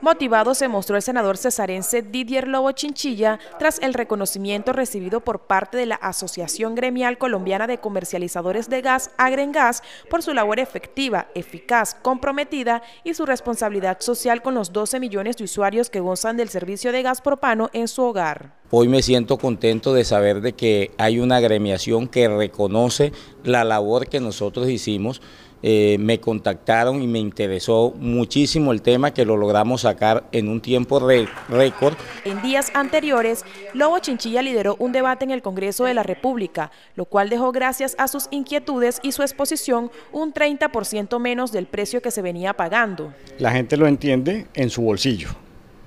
Motivado 0.00 0.54
se 0.54 0.68
mostró 0.68 0.96
el 0.96 1.02
senador 1.02 1.36
cesarense 1.36 2.00
Didier 2.00 2.48
Lobo 2.48 2.72
Chinchilla 2.72 3.38
tras 3.58 3.78
el 3.80 3.92
reconocimiento 3.92 4.72
recibido 4.72 5.20
por 5.20 5.40
parte 5.40 5.76
de 5.76 5.86
la 5.86 5.96
Asociación 5.96 6.74
Gremial 6.74 7.18
Colombiana 7.18 7.66
de 7.66 7.78
Comercializadores 7.78 8.70
de 8.70 8.80
Gas, 8.80 9.10
Agrengas, 9.18 9.82
por 10.08 10.22
su 10.22 10.32
labor 10.32 10.58
efectiva, 10.58 11.28
eficaz, 11.34 11.94
comprometida 11.94 12.82
y 13.04 13.12
su 13.12 13.26
responsabilidad 13.26 14.00
social 14.00 14.40
con 14.40 14.54
los 14.54 14.72
12 14.72 15.00
millones 15.00 15.36
de 15.36 15.44
usuarios 15.44 15.90
que 15.90 16.00
gozan 16.00 16.36
del 16.38 16.48
servicio 16.48 16.92
de 16.92 17.02
gas 17.02 17.20
propano 17.20 17.68
en 17.74 17.86
su 17.86 18.02
hogar. 18.02 18.54
Hoy 18.70 18.88
me 18.88 19.02
siento 19.02 19.36
contento 19.36 19.92
de 19.92 20.04
saber 20.04 20.40
de 20.40 20.52
que 20.52 20.92
hay 20.96 21.18
una 21.18 21.40
gremiación 21.40 22.06
que 22.08 22.28
reconoce 22.28 23.12
la 23.44 23.64
labor 23.64 24.08
que 24.08 24.20
nosotros 24.20 24.68
hicimos 24.68 25.20
eh, 25.62 25.98
me 26.00 26.20
contactaron 26.20 27.02
y 27.02 27.06
me 27.06 27.18
interesó 27.18 27.92
muchísimo 27.98 28.72
el 28.72 28.80
tema 28.80 29.12
que 29.12 29.26
lo 29.26 29.36
logramos 29.36 29.82
sacar 29.82 30.24
en 30.32 30.48
un 30.48 30.60
tiempo 30.60 30.98
récord. 31.00 31.96
En 32.24 32.40
días 32.40 32.70
anteriores, 32.74 33.44
Lobo 33.74 33.98
Chinchilla 33.98 34.40
lideró 34.40 34.76
un 34.78 34.92
debate 34.92 35.24
en 35.24 35.30
el 35.30 35.42
Congreso 35.42 35.84
de 35.84 35.94
la 35.94 36.02
República, 36.02 36.70
lo 36.96 37.04
cual 37.04 37.28
dejó 37.28 37.52
gracias 37.52 37.94
a 37.98 38.08
sus 38.08 38.28
inquietudes 38.30 39.00
y 39.02 39.12
su 39.12 39.22
exposición 39.22 39.90
un 40.12 40.32
30% 40.32 41.18
menos 41.18 41.52
del 41.52 41.66
precio 41.66 42.00
que 42.00 42.10
se 42.10 42.22
venía 42.22 42.54
pagando. 42.54 43.12
La 43.38 43.52
gente 43.52 43.76
lo 43.76 43.86
entiende 43.86 44.46
en 44.54 44.70
su 44.70 44.82
bolsillo, 44.82 45.28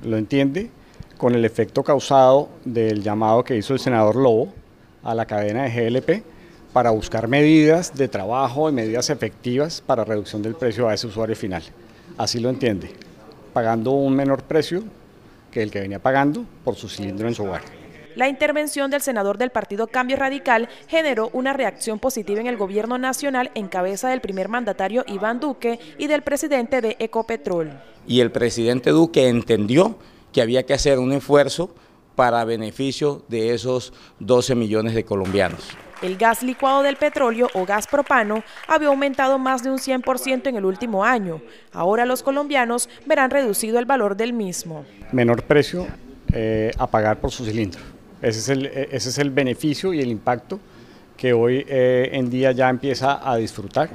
lo 0.03 0.17
entiende 0.17 0.69
con 1.17 1.33
el 1.33 1.45
efecto 1.45 1.83
causado 1.83 2.49
del 2.63 3.01
llamado 3.01 3.43
que 3.43 3.55
hizo 3.55 3.73
el 3.73 3.79
senador 3.79 4.15
Lobo 4.15 4.53
a 5.03 5.15
la 5.15 5.25
cadena 5.25 5.63
de 5.63 5.89
GLP 5.89 6.32
para 6.73 6.89
buscar 6.89 7.27
medidas 7.27 7.95
de 7.95 8.07
trabajo 8.07 8.67
y 8.67 8.73
medidas 8.73 9.11
efectivas 9.11 9.81
para 9.85 10.03
reducción 10.03 10.41
del 10.41 10.55
precio 10.55 10.89
a 10.89 10.95
ese 10.95 11.07
usuario 11.07 11.35
final. 11.35 11.63
Así 12.17 12.39
lo 12.39 12.49
entiende, 12.49 12.91
pagando 13.53 13.91
un 13.91 14.15
menor 14.15 14.43
precio 14.43 14.83
que 15.51 15.61
el 15.61 15.69
que 15.69 15.79
venía 15.79 15.99
pagando 15.99 16.43
por 16.63 16.75
su 16.75 16.89
cilindro 16.89 17.27
en 17.27 17.35
su 17.35 17.43
hogar. 17.43 17.61
La 18.15 18.27
intervención 18.27 18.91
del 18.91 19.01
senador 19.01 19.37
del 19.37 19.49
Partido 19.49 19.87
Cambio 19.87 20.17
Radical 20.17 20.69
generó 20.87 21.29
una 21.33 21.53
reacción 21.53 21.99
positiva 21.99 22.41
en 22.41 22.47
el 22.47 22.57
gobierno 22.57 22.97
nacional 22.97 23.51
en 23.55 23.67
cabeza 23.67 24.09
del 24.09 24.21
primer 24.21 24.49
mandatario 24.49 25.03
Iván 25.07 25.39
Duque 25.39 25.79
y 25.97 26.07
del 26.07 26.21
presidente 26.21 26.81
de 26.81 26.95
Ecopetrol. 26.99 27.71
Y 28.05 28.19
el 28.19 28.31
presidente 28.31 28.91
Duque 28.91 29.29
entendió 29.29 29.97
que 30.31 30.41
había 30.41 30.63
que 30.63 30.73
hacer 30.73 30.99
un 30.99 31.11
esfuerzo 31.11 31.73
para 32.15 32.45
beneficio 32.45 33.23
de 33.29 33.53
esos 33.53 33.93
12 34.19 34.55
millones 34.55 34.93
de 34.93 35.05
colombianos. 35.05 35.75
El 36.03 36.17
gas 36.17 36.43
licuado 36.43 36.83
del 36.83 36.97
petróleo 36.97 37.47
o 37.53 37.65
gas 37.65 37.87
propano 37.87 38.43
había 38.67 38.89
aumentado 38.89 39.39
más 39.39 39.63
de 39.63 39.71
un 39.71 39.77
100% 39.77 40.47
en 40.47 40.57
el 40.57 40.65
último 40.65 41.05
año. 41.05 41.41
Ahora 41.71 42.05
los 42.05 42.21
colombianos 42.23 42.89
verán 43.05 43.31
reducido 43.31 43.79
el 43.79 43.85
valor 43.85 44.17
del 44.17 44.33
mismo. 44.33 44.83
Menor 45.13 45.43
precio 45.43 45.87
eh, 46.33 46.71
a 46.77 46.87
pagar 46.87 47.21
por 47.21 47.31
su 47.31 47.45
cilindro. 47.45 47.79
Ese 48.21 48.39
es, 48.39 48.49
el, 48.49 48.65
eh, 48.65 48.89
ese 48.91 49.09
es 49.09 49.17
el 49.17 49.29
beneficio 49.29 49.93
y 49.93 50.01
el 50.01 50.09
impacto 50.09 50.59
que 51.15 51.31
hoy 51.31 51.65
eh, 51.69 52.09
en 52.11 52.29
día 52.29 52.51
ya 52.51 52.69
empieza 52.69 53.21
a 53.23 53.37
disfrutar 53.37 53.89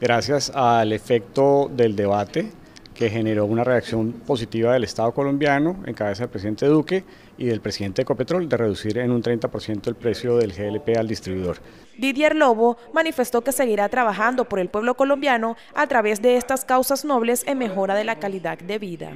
gracias 0.00 0.50
al 0.52 0.92
efecto 0.92 1.70
del 1.72 1.94
debate 1.94 2.50
que 2.94 3.10
generó 3.10 3.44
una 3.44 3.64
reacción 3.64 4.12
positiva 4.12 4.72
del 4.72 4.84
Estado 4.84 5.12
colombiano 5.12 5.82
en 5.84 5.94
cabeza 5.94 6.22
del 6.22 6.30
presidente 6.30 6.66
Duque 6.66 7.04
y 7.36 7.46
del 7.46 7.60
presidente 7.60 8.02
Ecopetrol 8.02 8.48
de 8.48 8.56
reducir 8.56 8.98
en 8.98 9.10
un 9.10 9.22
30% 9.22 9.88
el 9.88 9.96
precio 9.96 10.36
del 10.36 10.52
GLP 10.52 10.96
al 10.96 11.08
distribuidor. 11.08 11.58
Didier 11.98 12.36
Lobo 12.36 12.76
manifestó 12.92 13.42
que 13.42 13.52
seguirá 13.52 13.88
trabajando 13.88 14.44
por 14.44 14.60
el 14.60 14.68
pueblo 14.68 14.94
colombiano 14.94 15.56
a 15.74 15.86
través 15.86 16.22
de 16.22 16.36
estas 16.36 16.64
causas 16.64 17.04
nobles 17.04 17.44
en 17.46 17.58
mejora 17.58 17.94
de 17.94 18.04
la 18.04 18.18
calidad 18.18 18.58
de 18.58 18.78
vida. 18.78 19.12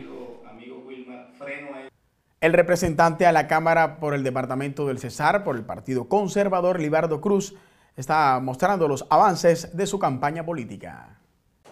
El 2.40 2.52
representante 2.52 3.26
a 3.26 3.32
la 3.32 3.48
Cámara 3.48 3.98
por 3.98 4.14
el 4.14 4.22
Departamento 4.22 4.86
del 4.86 5.00
Cesar, 5.00 5.42
por 5.42 5.56
el 5.56 5.64
Partido 5.64 6.08
Conservador, 6.08 6.80
Libardo 6.80 7.20
Cruz, 7.20 7.54
está 7.96 8.38
mostrando 8.40 8.86
los 8.86 9.06
avances 9.10 9.76
de 9.76 9.86
su 9.86 9.98
campaña 9.98 10.46
política. 10.46 11.18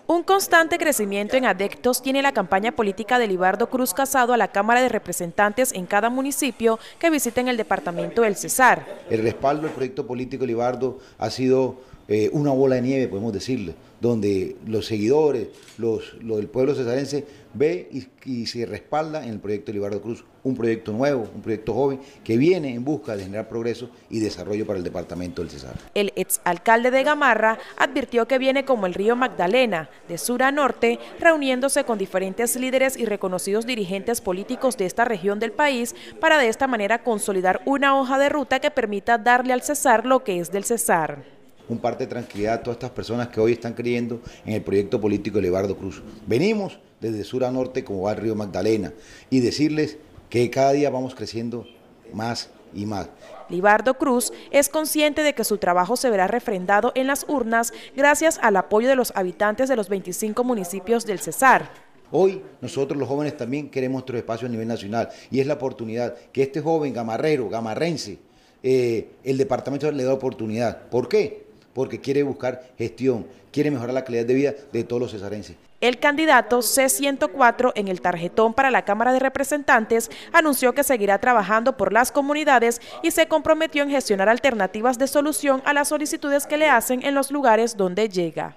Un 0.08 0.22
constante 0.22 0.78
crecimiento 0.78 1.36
en 1.36 1.46
adeptos 1.46 2.00
tiene 2.00 2.22
la 2.22 2.30
campaña 2.30 2.70
política 2.70 3.18
de 3.18 3.26
Libardo 3.26 3.68
Cruz 3.68 3.92
Casado 3.92 4.32
a 4.32 4.36
la 4.36 4.52
Cámara 4.52 4.80
de 4.80 4.88
Representantes 4.88 5.72
en 5.72 5.84
cada 5.84 6.10
municipio 6.10 6.78
que 7.00 7.10
visiten 7.10 7.48
el 7.48 7.56
departamento 7.56 8.22
del 8.22 8.36
Cesar. 8.36 8.86
El 9.10 9.24
respaldo 9.24 9.64
del 9.64 9.72
proyecto 9.72 10.06
político 10.06 10.42
de 10.42 10.46
Libardo 10.46 11.00
ha 11.18 11.28
sido 11.28 11.80
eh, 12.06 12.30
una 12.32 12.52
bola 12.52 12.76
de 12.76 12.82
nieve, 12.82 13.08
podemos 13.08 13.32
decirle, 13.32 13.74
donde 14.06 14.56
los 14.66 14.86
seguidores, 14.86 15.48
los, 15.78 16.16
del 16.20 16.48
pueblo 16.48 16.74
cesarense 16.74 17.24
ve 17.54 17.88
y, 18.24 18.46
se 18.46 18.66
respalda 18.66 19.24
en 19.24 19.30
el 19.30 19.38
proyecto 19.38 19.66
de 19.66 19.74
Libardo 19.74 20.02
Cruz, 20.02 20.24
un 20.42 20.56
proyecto 20.56 20.92
nuevo, 20.92 21.28
un 21.34 21.42
proyecto 21.42 21.74
joven 21.74 22.00
que 22.24 22.36
viene 22.36 22.74
en 22.74 22.84
busca 22.84 23.16
de 23.16 23.24
generar 23.24 23.48
progreso 23.48 23.88
y 24.10 24.18
desarrollo 24.18 24.66
para 24.66 24.78
el 24.78 24.84
departamento 24.84 25.42
del 25.42 25.50
Cesar. 25.50 25.74
El 25.94 26.12
exalcalde 26.16 26.90
de 26.90 27.02
Gamarra 27.02 27.58
advirtió 27.76 28.26
que 28.26 28.38
viene 28.38 28.64
como 28.64 28.86
el 28.86 28.94
río 28.94 29.16
Magdalena, 29.16 29.88
de 30.08 30.18
sur 30.18 30.42
a 30.42 30.50
norte, 30.50 30.98
reuniéndose 31.20 31.84
con 31.84 31.98
diferentes 31.98 32.56
líderes 32.56 32.96
y 32.96 33.04
reconocidos 33.04 33.66
dirigentes 33.66 34.20
políticos 34.20 34.76
de 34.76 34.86
esta 34.86 35.04
región 35.04 35.38
del 35.38 35.52
país 35.52 35.94
para 36.20 36.38
de 36.38 36.48
esta 36.48 36.66
manera 36.66 37.02
consolidar 37.02 37.62
una 37.64 37.98
hoja 37.98 38.18
de 38.18 38.28
ruta 38.28 38.60
que 38.60 38.70
permita 38.70 39.18
darle 39.18 39.52
al 39.52 39.62
Cesar 39.62 40.04
lo 40.04 40.24
que 40.24 40.40
es 40.40 40.50
del 40.52 40.64
Cesar 40.64 41.35
un 41.68 41.78
parte 41.78 42.04
de 42.04 42.10
tranquilidad 42.10 42.54
a 42.54 42.62
todas 42.62 42.76
estas 42.76 42.90
personas 42.90 43.28
que 43.28 43.40
hoy 43.40 43.52
están 43.52 43.74
creyendo 43.74 44.20
en 44.44 44.54
el 44.54 44.62
proyecto 44.62 45.00
político 45.00 45.36
de 45.36 45.42
Levardo 45.42 45.76
Cruz. 45.76 46.02
Venimos 46.26 46.78
desde 47.00 47.24
sur 47.24 47.44
a 47.44 47.50
norte 47.50 47.84
como 47.84 48.02
va 48.02 48.12
el 48.12 48.18
río 48.18 48.34
Magdalena 48.34 48.92
y 49.30 49.40
decirles 49.40 49.98
que 50.30 50.50
cada 50.50 50.72
día 50.72 50.90
vamos 50.90 51.14
creciendo 51.14 51.66
más 52.12 52.50
y 52.74 52.86
más. 52.86 53.08
Libardo 53.48 53.94
Cruz 53.94 54.32
es 54.50 54.68
consciente 54.68 55.22
de 55.22 55.34
que 55.34 55.44
su 55.44 55.58
trabajo 55.58 55.96
se 55.96 56.10
verá 56.10 56.26
refrendado 56.26 56.92
en 56.94 57.06
las 57.06 57.24
urnas 57.28 57.72
gracias 57.96 58.38
al 58.42 58.56
apoyo 58.56 58.88
de 58.88 58.96
los 58.96 59.12
habitantes 59.14 59.68
de 59.68 59.76
los 59.76 59.88
25 59.88 60.42
municipios 60.44 61.06
del 61.06 61.20
Cesar. 61.20 61.70
Hoy 62.10 62.42
nosotros 62.60 62.98
los 62.98 63.08
jóvenes 63.08 63.36
también 63.36 63.68
queremos 63.68 63.94
nuestro 63.94 64.16
espacio 64.16 64.46
a 64.46 64.50
nivel 64.50 64.68
nacional 64.68 65.08
y 65.30 65.40
es 65.40 65.46
la 65.46 65.54
oportunidad 65.54 66.14
que 66.32 66.42
este 66.42 66.60
joven 66.60 66.92
gamarrero, 66.92 67.48
gamarrense, 67.48 68.18
eh, 68.62 69.10
el 69.24 69.38
departamento 69.38 69.90
le 69.90 70.04
da 70.04 70.14
oportunidad. 70.14 70.88
¿Por 70.88 71.08
qué? 71.08 71.45
Porque 71.76 72.00
quiere 72.00 72.22
buscar 72.22 72.72
gestión, 72.78 73.26
quiere 73.52 73.70
mejorar 73.70 73.92
la 73.92 74.02
calidad 74.02 74.24
de 74.24 74.32
vida 74.32 74.54
de 74.72 74.82
todos 74.82 75.02
los 75.02 75.10
cesarenses. 75.10 75.56
El 75.82 75.98
candidato 75.98 76.60
C104 76.60 77.72
en 77.74 77.88
el 77.88 78.00
tarjetón 78.00 78.54
para 78.54 78.70
la 78.70 78.86
Cámara 78.86 79.12
de 79.12 79.18
Representantes 79.18 80.10
anunció 80.32 80.72
que 80.72 80.82
seguirá 80.82 81.18
trabajando 81.18 81.76
por 81.76 81.92
las 81.92 82.12
comunidades 82.12 82.80
y 83.02 83.10
se 83.10 83.28
comprometió 83.28 83.82
en 83.82 83.90
gestionar 83.90 84.30
alternativas 84.30 84.98
de 84.98 85.06
solución 85.06 85.60
a 85.66 85.74
las 85.74 85.88
solicitudes 85.88 86.46
que 86.46 86.56
le 86.56 86.70
hacen 86.70 87.04
en 87.04 87.14
los 87.14 87.30
lugares 87.30 87.76
donde 87.76 88.08
llega. 88.08 88.56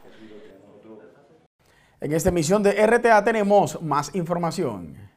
En 2.00 2.14
esta 2.14 2.30
emisión 2.30 2.64
de 2.64 2.72
RTA 2.88 3.22
tenemos 3.26 3.82
más 3.82 4.16
información. 4.16 5.09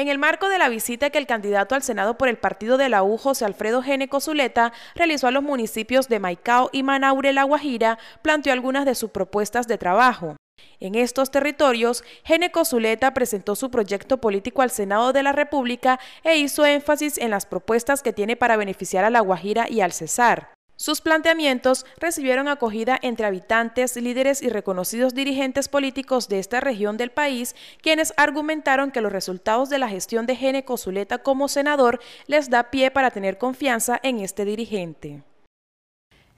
En 0.00 0.08
el 0.08 0.16
marco 0.16 0.48
de 0.48 0.56
la 0.56 0.70
visita 0.70 1.10
que 1.10 1.18
el 1.18 1.26
candidato 1.26 1.74
al 1.74 1.82
Senado 1.82 2.16
por 2.16 2.28
el 2.28 2.38
partido 2.38 2.78
de 2.78 2.88
la 2.88 3.02
U, 3.02 3.18
José 3.18 3.44
Alfredo 3.44 3.82
Géneco 3.82 4.18
Zuleta, 4.18 4.72
realizó 4.94 5.26
a 5.26 5.30
los 5.30 5.42
municipios 5.42 6.08
de 6.08 6.18
Maicao 6.18 6.70
y 6.72 6.82
Manaure, 6.82 7.34
La 7.34 7.42
Guajira, 7.42 7.98
planteó 8.22 8.54
algunas 8.54 8.86
de 8.86 8.94
sus 8.94 9.10
propuestas 9.10 9.68
de 9.68 9.76
trabajo. 9.76 10.36
En 10.78 10.94
estos 10.94 11.30
territorios, 11.30 12.02
Géneco 12.24 12.64
Zuleta 12.64 13.12
presentó 13.12 13.54
su 13.56 13.70
proyecto 13.70 14.22
político 14.22 14.62
al 14.62 14.70
Senado 14.70 15.12
de 15.12 15.22
la 15.22 15.32
República 15.32 16.00
e 16.24 16.38
hizo 16.38 16.64
énfasis 16.64 17.18
en 17.18 17.28
las 17.28 17.44
propuestas 17.44 18.02
que 18.02 18.14
tiene 18.14 18.36
para 18.36 18.56
beneficiar 18.56 19.04
a 19.04 19.10
La 19.10 19.20
Guajira 19.20 19.68
y 19.68 19.82
al 19.82 19.92
Cesar. 19.92 20.48
Sus 20.80 21.02
planteamientos 21.02 21.84
recibieron 21.98 22.48
acogida 22.48 22.98
entre 23.02 23.26
habitantes, 23.26 23.96
líderes 23.96 24.40
y 24.40 24.48
reconocidos 24.48 25.12
dirigentes 25.12 25.68
políticos 25.68 26.26
de 26.26 26.38
esta 26.38 26.58
región 26.58 26.96
del 26.96 27.10
país, 27.10 27.54
quienes 27.82 28.14
argumentaron 28.16 28.90
que 28.90 29.02
los 29.02 29.12
resultados 29.12 29.68
de 29.68 29.78
la 29.78 29.90
gestión 29.90 30.24
de 30.24 30.36
Gene 30.36 30.64
Cosuleta 30.64 31.18
como 31.18 31.48
senador 31.48 32.00
les 32.28 32.48
da 32.48 32.70
pie 32.70 32.90
para 32.90 33.10
tener 33.10 33.36
confianza 33.36 34.00
en 34.02 34.20
este 34.20 34.46
dirigente. 34.46 35.22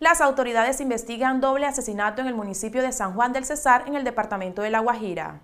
Las 0.01 0.21
autoridades 0.21 0.81
investigan 0.81 1.41
doble 1.41 1.67
asesinato 1.67 2.21
en 2.21 2.27
el 2.27 2.35
municipio 2.35 2.83
de 2.83 2.91
San 2.91 3.15
Juan 3.15 3.33
del 3.33 3.45
Cesar, 3.45 3.85
en 3.87 3.95
el 3.95 4.03
departamento 4.03 4.63
de 4.63 4.71
La 4.71 4.81
Guajira. 4.81 5.41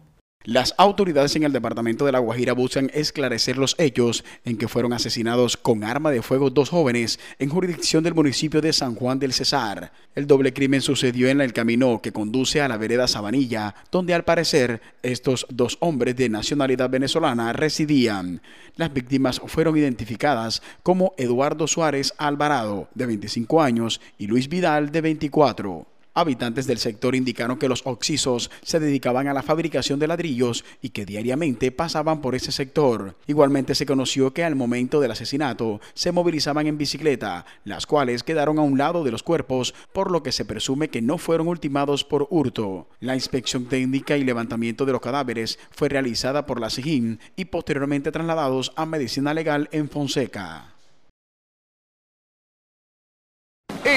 Las 0.48 0.74
autoridades 0.78 1.36
en 1.36 1.42
el 1.42 1.52
departamento 1.52 2.06
de 2.06 2.12
La 2.12 2.20
Guajira 2.20 2.54
buscan 2.54 2.90
esclarecer 2.94 3.58
los 3.58 3.74
hechos 3.76 4.24
en 4.46 4.56
que 4.56 4.66
fueron 4.66 4.94
asesinados 4.94 5.58
con 5.58 5.84
arma 5.84 6.10
de 6.10 6.22
fuego 6.22 6.48
dos 6.48 6.70
jóvenes 6.70 7.20
en 7.38 7.50
jurisdicción 7.50 8.02
del 8.02 8.14
municipio 8.14 8.62
de 8.62 8.72
San 8.72 8.94
Juan 8.94 9.18
del 9.18 9.34
Cesar. 9.34 9.92
El 10.14 10.26
doble 10.26 10.54
crimen 10.54 10.80
sucedió 10.80 11.28
en 11.28 11.42
el 11.42 11.52
camino 11.52 12.00
que 12.00 12.12
conduce 12.12 12.62
a 12.62 12.68
la 12.68 12.78
vereda 12.78 13.08
Sabanilla, 13.08 13.74
donde 13.90 14.14
al 14.14 14.24
parecer 14.24 14.80
estos 15.02 15.44
dos 15.50 15.76
hombres 15.80 16.16
de 16.16 16.30
nacionalidad 16.30 16.88
venezolana 16.88 17.52
residían. 17.52 18.40
Las 18.76 18.90
víctimas 18.94 19.42
fueron 19.44 19.76
identificadas 19.76 20.62
como 20.82 21.12
Eduardo 21.18 21.66
Suárez 21.66 22.14
Alvarado, 22.16 22.88
de 22.94 23.04
25 23.04 23.60
años, 23.60 24.00
y 24.16 24.28
Luis 24.28 24.48
Vidal, 24.48 24.92
de 24.92 25.00
24. 25.02 25.97
Habitantes 26.20 26.66
del 26.66 26.78
sector 26.78 27.14
indicaron 27.14 27.58
que 27.58 27.68
los 27.68 27.82
oxisos 27.86 28.50
se 28.62 28.80
dedicaban 28.80 29.28
a 29.28 29.34
la 29.34 29.44
fabricación 29.44 30.00
de 30.00 30.08
ladrillos 30.08 30.64
y 30.82 30.88
que 30.88 31.06
diariamente 31.06 31.70
pasaban 31.70 32.20
por 32.20 32.34
ese 32.34 32.50
sector. 32.50 33.14
Igualmente 33.28 33.76
se 33.76 33.86
conoció 33.86 34.34
que 34.34 34.42
al 34.42 34.56
momento 34.56 35.00
del 35.00 35.12
asesinato 35.12 35.80
se 35.94 36.10
movilizaban 36.10 36.66
en 36.66 36.76
bicicleta, 36.76 37.46
las 37.62 37.86
cuales 37.86 38.24
quedaron 38.24 38.58
a 38.58 38.62
un 38.62 38.78
lado 38.78 39.04
de 39.04 39.12
los 39.12 39.22
cuerpos, 39.22 39.76
por 39.92 40.10
lo 40.10 40.24
que 40.24 40.32
se 40.32 40.44
presume 40.44 40.88
que 40.88 41.02
no 41.02 41.18
fueron 41.18 41.46
ultimados 41.46 42.02
por 42.02 42.26
hurto. 42.30 42.88
La 42.98 43.14
inspección 43.14 43.66
técnica 43.66 44.16
y 44.16 44.24
levantamiento 44.24 44.86
de 44.86 44.92
los 44.92 45.00
cadáveres 45.00 45.60
fue 45.70 45.88
realizada 45.88 46.46
por 46.46 46.60
la 46.60 46.70
SIGIN 46.70 47.20
y 47.36 47.44
posteriormente 47.44 48.10
trasladados 48.10 48.72
a 48.74 48.86
medicina 48.86 49.34
legal 49.34 49.68
en 49.70 49.88
Fonseca. 49.88 50.77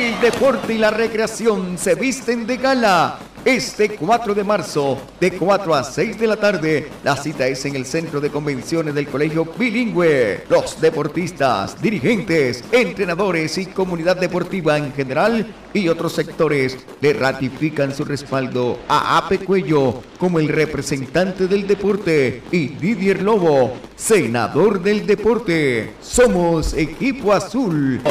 El 0.01 0.19
deporte 0.19 0.73
y 0.73 0.79
la 0.79 0.89
recreación 0.89 1.77
se 1.77 1.93
visten 1.93 2.47
de 2.47 2.57
gala. 2.57 3.19
Este 3.45 3.89
4 3.89 4.33
de 4.33 4.43
marzo, 4.43 4.97
de 5.19 5.33
4 5.33 5.75
a 5.75 5.83
6 5.83 6.19
de 6.19 6.25
la 6.25 6.37
tarde, 6.37 6.89
la 7.03 7.15
cita 7.15 7.45
es 7.45 7.63
en 7.65 7.75
el 7.75 7.85
Centro 7.85 8.19
de 8.19 8.31
Convenciones 8.31 8.95
del 8.95 9.07
Colegio 9.07 9.45
Bilingüe. 9.45 10.45
Los 10.49 10.81
deportistas, 10.81 11.79
dirigentes, 11.79 12.63
entrenadores 12.71 13.59
y 13.59 13.67
comunidad 13.67 14.17
deportiva 14.17 14.75
en 14.75 14.91
general 14.91 15.53
y 15.71 15.87
otros 15.87 16.13
sectores 16.13 16.79
le 16.99 17.13
ratifican 17.13 17.93
su 17.93 18.03
respaldo 18.03 18.79
a 18.87 19.19
Ape 19.19 19.37
Cuello 19.37 20.01
como 20.17 20.39
el 20.39 20.47
representante 20.47 21.45
del 21.45 21.67
deporte 21.67 22.41
y 22.51 22.69
Didier 22.69 23.21
Lobo, 23.21 23.73
senador 23.95 24.81
del 24.81 25.05
deporte. 25.05 25.93
Somos 26.01 26.73
Equipo 26.73 27.33
Azul. 27.33 28.01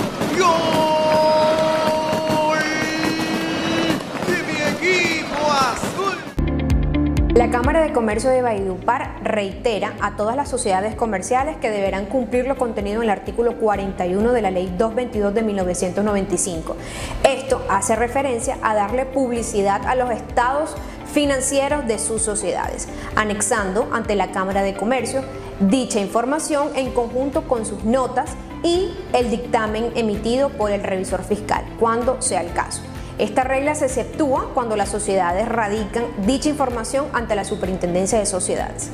La 7.40 7.48
Cámara 7.48 7.80
de 7.80 7.94
Comercio 7.94 8.28
de 8.28 8.42
Valledupar 8.42 9.16
reitera 9.22 9.94
a 10.02 10.14
todas 10.14 10.36
las 10.36 10.46
sociedades 10.46 10.94
comerciales 10.94 11.56
que 11.56 11.70
deberán 11.70 12.04
cumplir 12.04 12.46
lo 12.46 12.58
contenido 12.58 12.98
en 12.98 13.04
el 13.04 13.08
artículo 13.08 13.56
41 13.56 14.32
de 14.32 14.42
la 14.42 14.50
Ley 14.50 14.66
222 14.66 15.32
de 15.32 15.42
1995. 15.42 16.76
Esto 17.24 17.64
hace 17.70 17.96
referencia 17.96 18.58
a 18.60 18.74
darle 18.74 19.06
publicidad 19.06 19.86
a 19.86 19.94
los 19.94 20.10
estados 20.10 20.74
financieros 21.10 21.86
de 21.86 21.98
sus 21.98 22.20
sociedades, 22.20 22.88
anexando 23.16 23.88
ante 23.90 24.16
la 24.16 24.32
Cámara 24.32 24.62
de 24.62 24.74
Comercio 24.74 25.22
dicha 25.60 25.98
información 25.98 26.68
en 26.76 26.92
conjunto 26.92 27.48
con 27.48 27.64
sus 27.64 27.84
notas 27.84 28.32
y 28.62 28.94
el 29.14 29.30
dictamen 29.30 29.92
emitido 29.94 30.50
por 30.50 30.72
el 30.72 30.82
revisor 30.82 31.24
fiscal, 31.24 31.64
cuando 31.78 32.20
sea 32.20 32.42
el 32.42 32.52
caso. 32.52 32.82
Esta 33.20 33.44
regla 33.44 33.74
se 33.74 33.84
exceptúa 33.84 34.50
cuando 34.54 34.76
las 34.76 34.88
sociedades 34.88 35.46
radican 35.46 36.04
dicha 36.24 36.48
información 36.48 37.04
ante 37.12 37.34
la 37.34 37.44
Superintendencia 37.44 38.18
de 38.18 38.24
Sociedades. 38.24 38.90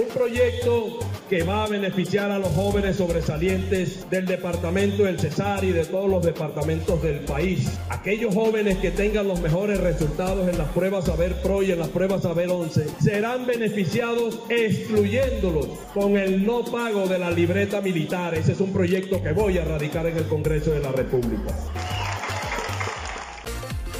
Un 0.00 0.08
proyecto 0.08 0.98
que 1.28 1.42
va 1.42 1.64
a 1.64 1.68
beneficiar 1.68 2.30
a 2.30 2.38
los 2.38 2.48
jóvenes 2.52 2.96
sobresalientes 2.96 4.08
del 4.08 4.24
departamento 4.24 5.02
del 5.02 5.20
Cesar 5.20 5.62
y 5.62 5.72
de 5.72 5.84
todos 5.84 6.08
los 6.08 6.24
departamentos 6.24 7.02
del 7.02 7.20
país. 7.20 7.70
Aquellos 7.90 8.34
jóvenes 8.34 8.78
que 8.78 8.92
tengan 8.92 9.28
los 9.28 9.42
mejores 9.42 9.78
resultados 9.78 10.48
en 10.48 10.56
las 10.56 10.68
pruebas 10.68 11.04
Saber 11.04 11.42
Pro 11.42 11.62
y 11.62 11.72
en 11.72 11.80
las 11.80 11.88
pruebas 11.88 12.22
Saber 12.22 12.48
11 12.48 12.86
serán 12.98 13.44
beneficiados 13.46 14.40
excluyéndolos 14.48 15.68
con 15.92 16.16
el 16.16 16.46
no 16.46 16.64
pago 16.64 17.06
de 17.06 17.18
la 17.18 17.30
libreta 17.30 17.82
militar. 17.82 18.34
Ese 18.34 18.52
es 18.52 18.60
un 18.60 18.72
proyecto 18.72 19.22
que 19.22 19.32
voy 19.32 19.58
a 19.58 19.66
radicar 19.66 20.06
en 20.06 20.16
el 20.16 20.24
Congreso 20.28 20.70
de 20.70 20.80
la 20.80 20.92
República. 20.92 21.54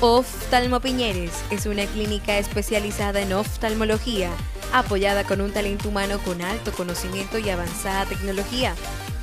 Oftalmo 0.02 0.80
Piñeres 0.80 1.30
es 1.50 1.66
una 1.66 1.84
clínica 1.84 2.38
especializada 2.38 3.20
en 3.20 3.34
oftalmología, 3.34 4.30
apoyada 4.72 5.24
con 5.24 5.42
un 5.42 5.52
talento 5.52 5.90
humano 5.90 6.18
con 6.24 6.40
alto 6.40 6.72
conocimiento 6.72 7.38
y 7.38 7.50
avanzada 7.50 8.06
tecnología. 8.06 8.74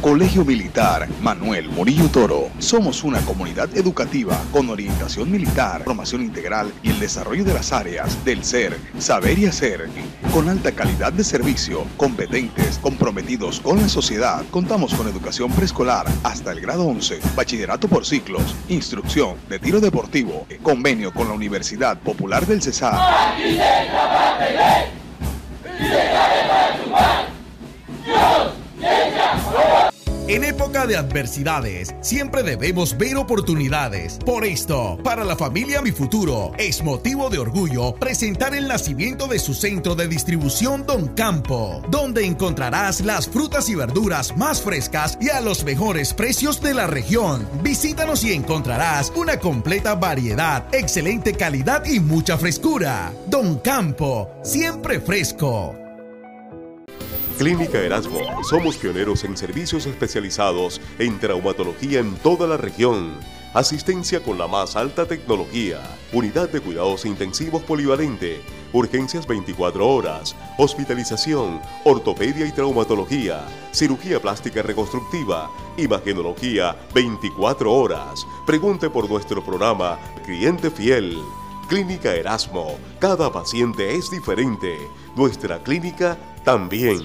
Colegio 0.00 0.44
Militar 0.44 1.08
Manuel 1.20 1.68
Murillo 1.68 2.08
Toro. 2.08 2.50
Somos 2.58 3.02
una 3.02 3.20
comunidad 3.22 3.74
educativa 3.76 4.38
con 4.52 4.68
orientación 4.68 5.30
militar, 5.30 5.82
formación 5.84 6.22
integral 6.22 6.72
y 6.82 6.90
el 6.90 7.00
desarrollo 7.00 7.44
de 7.44 7.54
las 7.54 7.72
áreas 7.72 8.24
del 8.24 8.44
ser, 8.44 8.76
saber 8.98 9.38
y 9.38 9.46
hacer. 9.46 9.88
Con 10.32 10.48
alta 10.48 10.72
calidad 10.72 11.12
de 11.12 11.24
servicio, 11.24 11.84
competentes, 11.96 12.78
comprometidos 12.78 13.60
con 13.60 13.80
la 13.80 13.88
sociedad. 13.88 14.44
Contamos 14.50 14.94
con 14.94 15.08
educación 15.08 15.50
preescolar 15.50 16.06
hasta 16.22 16.52
el 16.52 16.60
grado 16.60 16.84
11, 16.84 17.20
bachillerato 17.34 17.88
por 17.88 18.04
ciclos, 18.04 18.54
instrucción 18.68 19.36
de 19.48 19.58
tiro 19.58 19.80
deportivo, 19.80 20.46
convenio 20.62 21.12
con 21.12 21.28
la 21.28 21.34
Universidad 21.34 21.98
Popular 21.98 22.46
del 22.46 22.62
Cesar. 22.62 23.00
En 30.28 30.42
época 30.42 30.88
de 30.88 30.96
adversidades, 30.96 31.94
siempre 32.00 32.42
debemos 32.42 32.98
ver 32.98 33.16
oportunidades. 33.16 34.18
Por 34.26 34.44
esto, 34.44 34.98
para 35.04 35.24
la 35.24 35.36
familia 35.36 35.80
Mi 35.82 35.92
Futuro, 35.92 36.50
es 36.58 36.82
motivo 36.82 37.30
de 37.30 37.38
orgullo 37.38 37.94
presentar 37.94 38.52
el 38.52 38.66
nacimiento 38.66 39.28
de 39.28 39.38
su 39.38 39.54
centro 39.54 39.94
de 39.94 40.08
distribución 40.08 40.84
Don 40.84 41.14
Campo, 41.14 41.80
donde 41.90 42.26
encontrarás 42.26 43.02
las 43.02 43.28
frutas 43.28 43.68
y 43.68 43.76
verduras 43.76 44.36
más 44.36 44.60
frescas 44.60 45.16
y 45.20 45.28
a 45.28 45.40
los 45.40 45.62
mejores 45.62 46.12
precios 46.12 46.60
de 46.60 46.74
la 46.74 46.88
región. 46.88 47.48
Visítanos 47.62 48.24
y 48.24 48.32
encontrarás 48.32 49.12
una 49.14 49.38
completa 49.38 49.94
variedad, 49.94 50.64
excelente 50.74 51.34
calidad 51.34 51.84
y 51.84 52.00
mucha 52.00 52.36
frescura. 52.36 53.12
Don 53.28 53.60
Campo, 53.60 54.28
siempre 54.42 54.98
fresco. 54.98 55.85
Clínica 57.38 57.78
Erasmo. 57.78 58.42
Somos 58.44 58.78
pioneros 58.78 59.22
en 59.24 59.36
servicios 59.36 59.84
especializados 59.84 60.80
en 60.98 61.18
traumatología 61.18 62.00
en 62.00 62.14
toda 62.16 62.46
la 62.46 62.56
región. 62.56 63.12
Asistencia 63.52 64.22
con 64.22 64.38
la 64.38 64.46
más 64.46 64.74
alta 64.74 65.06
tecnología. 65.06 65.82
Unidad 66.14 66.48
de 66.48 66.62
cuidados 66.62 67.04
intensivos 67.04 67.62
polivalente. 67.62 68.40
Urgencias 68.72 69.26
24 69.26 69.86
horas. 69.86 70.34
Hospitalización. 70.56 71.60
Ortopedia 71.84 72.46
y 72.46 72.52
traumatología. 72.52 73.44
Cirugía 73.70 74.18
plástica 74.18 74.62
reconstructiva. 74.62 75.50
Imagenología 75.76 76.74
24 76.94 77.70
horas. 77.70 78.26
Pregunte 78.46 78.88
por 78.88 79.10
nuestro 79.10 79.44
programa 79.44 79.98
Cliente 80.24 80.70
Fiel. 80.70 81.18
Clínica 81.68 82.14
Erasmo. 82.14 82.78
Cada 82.98 83.30
paciente 83.30 83.94
es 83.94 84.10
diferente. 84.10 84.78
Nuestra 85.16 85.62
clínica 85.62 86.16
también. 86.46 87.00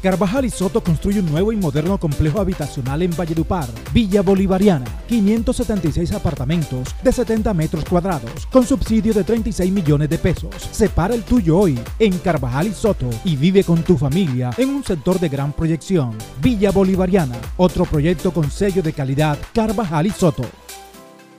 Carvajal 0.00 0.44
y 0.44 0.50
Soto 0.50 0.84
construye 0.84 1.18
un 1.18 1.26
nuevo 1.26 1.50
y 1.50 1.56
moderno 1.56 1.98
complejo 1.98 2.40
habitacional 2.40 3.02
en 3.02 3.10
Valledupar, 3.16 3.66
Villa 3.92 4.22
Bolivariana, 4.22 4.84
576 5.08 6.12
apartamentos 6.12 6.94
de 7.02 7.10
70 7.10 7.52
metros 7.54 7.84
cuadrados, 7.86 8.46
con 8.52 8.64
subsidio 8.64 9.12
de 9.12 9.24
36 9.24 9.72
millones 9.72 10.10
de 10.10 10.18
pesos. 10.18 10.54
Separa 10.70 11.14
el 11.14 11.24
tuyo 11.24 11.58
hoy 11.58 11.76
en 11.98 12.18
Carvajal 12.18 12.68
y 12.68 12.72
Soto 12.72 13.10
y 13.24 13.34
vive 13.34 13.64
con 13.64 13.82
tu 13.82 13.96
familia 13.96 14.50
en 14.56 14.68
un 14.68 14.84
sector 14.84 15.18
de 15.18 15.28
gran 15.28 15.52
proyección. 15.52 16.16
Villa 16.40 16.70
Bolivariana, 16.70 17.36
otro 17.56 17.84
proyecto 17.84 18.30
con 18.30 18.48
sello 18.48 18.80
de 18.80 18.92
calidad 18.92 19.36
Carvajal 19.52 20.06
y 20.06 20.10
Soto. 20.10 20.44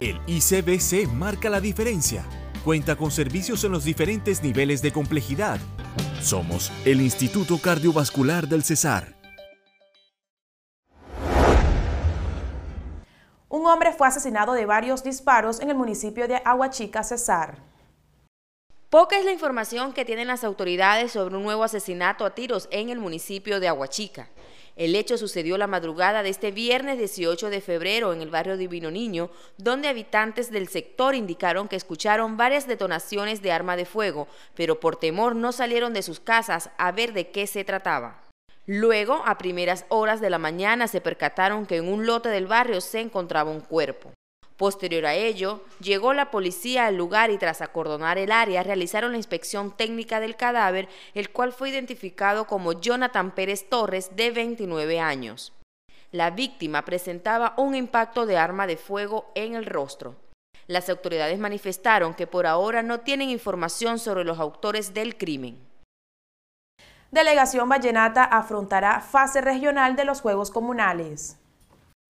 El 0.02 0.20
ICBC 0.28 1.08
marca 1.14 1.50
la 1.50 1.62
diferencia. 1.62 2.26
Cuenta 2.66 2.96
con 2.96 3.12
servicios 3.12 3.64
en 3.64 3.72
los 3.72 3.84
diferentes 3.84 4.42
niveles 4.42 4.82
de 4.82 4.92
complejidad. 4.92 5.60
Somos 6.20 6.72
el 6.84 7.00
Instituto 7.00 7.60
Cardiovascular 7.60 8.48
del 8.48 8.64
Cesar. 8.64 9.14
Un 13.50 13.68
hombre 13.68 13.94
fue 13.94 14.08
asesinado 14.08 14.54
de 14.54 14.66
varios 14.66 15.04
disparos 15.04 15.60
en 15.60 15.70
el 15.70 15.76
municipio 15.76 16.28
de 16.28 16.38
Aguachica, 16.38 17.04
Cesar. 17.04 17.60
Poca 18.90 19.20
es 19.20 19.26
la 19.26 19.32
información 19.32 19.94
que 19.94 20.04
tienen 20.04 20.26
las 20.26 20.44
autoridades 20.44 21.12
sobre 21.12 21.38
un 21.38 21.44
nuevo 21.44 21.64
asesinato 21.64 22.26
a 22.26 22.34
tiros 22.34 22.68
en 22.72 22.90
el 22.90 22.98
municipio 22.98 23.60
de 23.60 23.68
Aguachica. 23.68 24.30
El 24.76 24.94
hecho 24.96 25.18
sucedió 25.18 25.58
la 25.58 25.68
madrugada 25.68 26.22
de 26.22 26.30
este 26.30 26.52
viernes 26.52 26.98
18 26.98 27.50
de 27.50 27.62
febrero 27.62 28.12
en 28.12 28.22
el 28.22 28.30
barrio 28.30 28.58
Divino 28.58 28.92
Niño, 28.92 29.30
donde 29.58 29.88
habitantes 29.88 30.52
del 30.52 30.68
sector 30.68 31.16
indicaron 31.16 31.70
que 31.70 31.78
escucharon 31.78 32.36
varias 32.36 32.68
detonaciones 32.68 33.42
de 33.42 33.54
arma 33.54 33.78
de 33.78 33.86
fuego, 33.86 34.28
pero 34.54 34.82
por 34.82 34.98
temor 34.98 35.34
no 35.34 35.54
salieron 35.54 35.94
de 35.94 36.02
sus 36.02 36.20
casas 36.20 36.72
a 36.78 36.92
ver 36.92 37.14
de 37.14 37.30
qué 37.30 37.48
se 37.48 37.64
trataba. 37.64 38.26
Luego, 38.66 39.24
a 39.26 39.38
primeras 39.38 39.86
horas 39.88 40.20
de 40.20 40.30
la 40.30 40.40
mañana, 40.40 40.88
se 40.88 41.00
percataron 41.00 41.66
que 41.66 41.78
en 41.78 41.88
un 41.88 42.06
lote 42.06 42.28
del 42.28 42.48
barrio 42.48 42.82
se 42.82 43.00
encontraba 43.00 43.52
un 43.52 43.62
cuerpo. 43.62 44.12
Posterior 44.58 45.06
a 45.06 45.16
ello, 45.16 45.62
llegó 45.82 46.14
la 46.14 46.32
policía 46.32 46.86
al 46.86 46.96
lugar 46.96 47.30
y 47.30 47.38
tras 47.38 47.62
acordonar 47.62 48.18
el 48.18 48.32
área 48.32 48.64
realizaron 48.64 49.12
la 49.12 49.18
inspección 49.18 49.76
técnica 49.76 50.22
del 50.22 50.38
cadáver, 50.38 50.88
el 51.14 51.30
cual 51.32 51.52
fue 51.52 51.72
identificado 51.72 52.48
como 52.48 52.72
Jonathan 52.72 53.32
Pérez 53.32 53.68
Torres, 53.68 54.16
de 54.16 54.32
29 54.32 55.02
años. 55.02 55.52
La 56.12 56.30
víctima 56.30 56.86
presentaba 56.86 57.54
un 57.58 57.76
impacto 57.76 58.26
de 58.26 58.38
arma 58.38 58.66
de 58.66 58.78
fuego 58.78 59.30
en 59.36 59.56
el 59.56 59.66
rostro. 59.66 60.16
Las 60.68 60.90
autoridades 60.90 61.38
manifestaron 61.38 62.14
que 62.14 62.26
por 62.26 62.48
ahora 62.48 62.82
no 62.82 63.02
tienen 63.02 63.30
información 63.30 64.00
sobre 64.00 64.24
los 64.24 64.40
autores 64.40 64.94
del 64.94 65.18
crimen. 65.18 65.60
Delegación 67.12 67.68
Vallenata 67.68 68.24
afrontará 68.24 69.02
fase 69.02 69.42
regional 69.42 69.98
de 69.98 70.06
los 70.06 70.22
Juegos 70.22 70.50
Comunales 70.50 71.38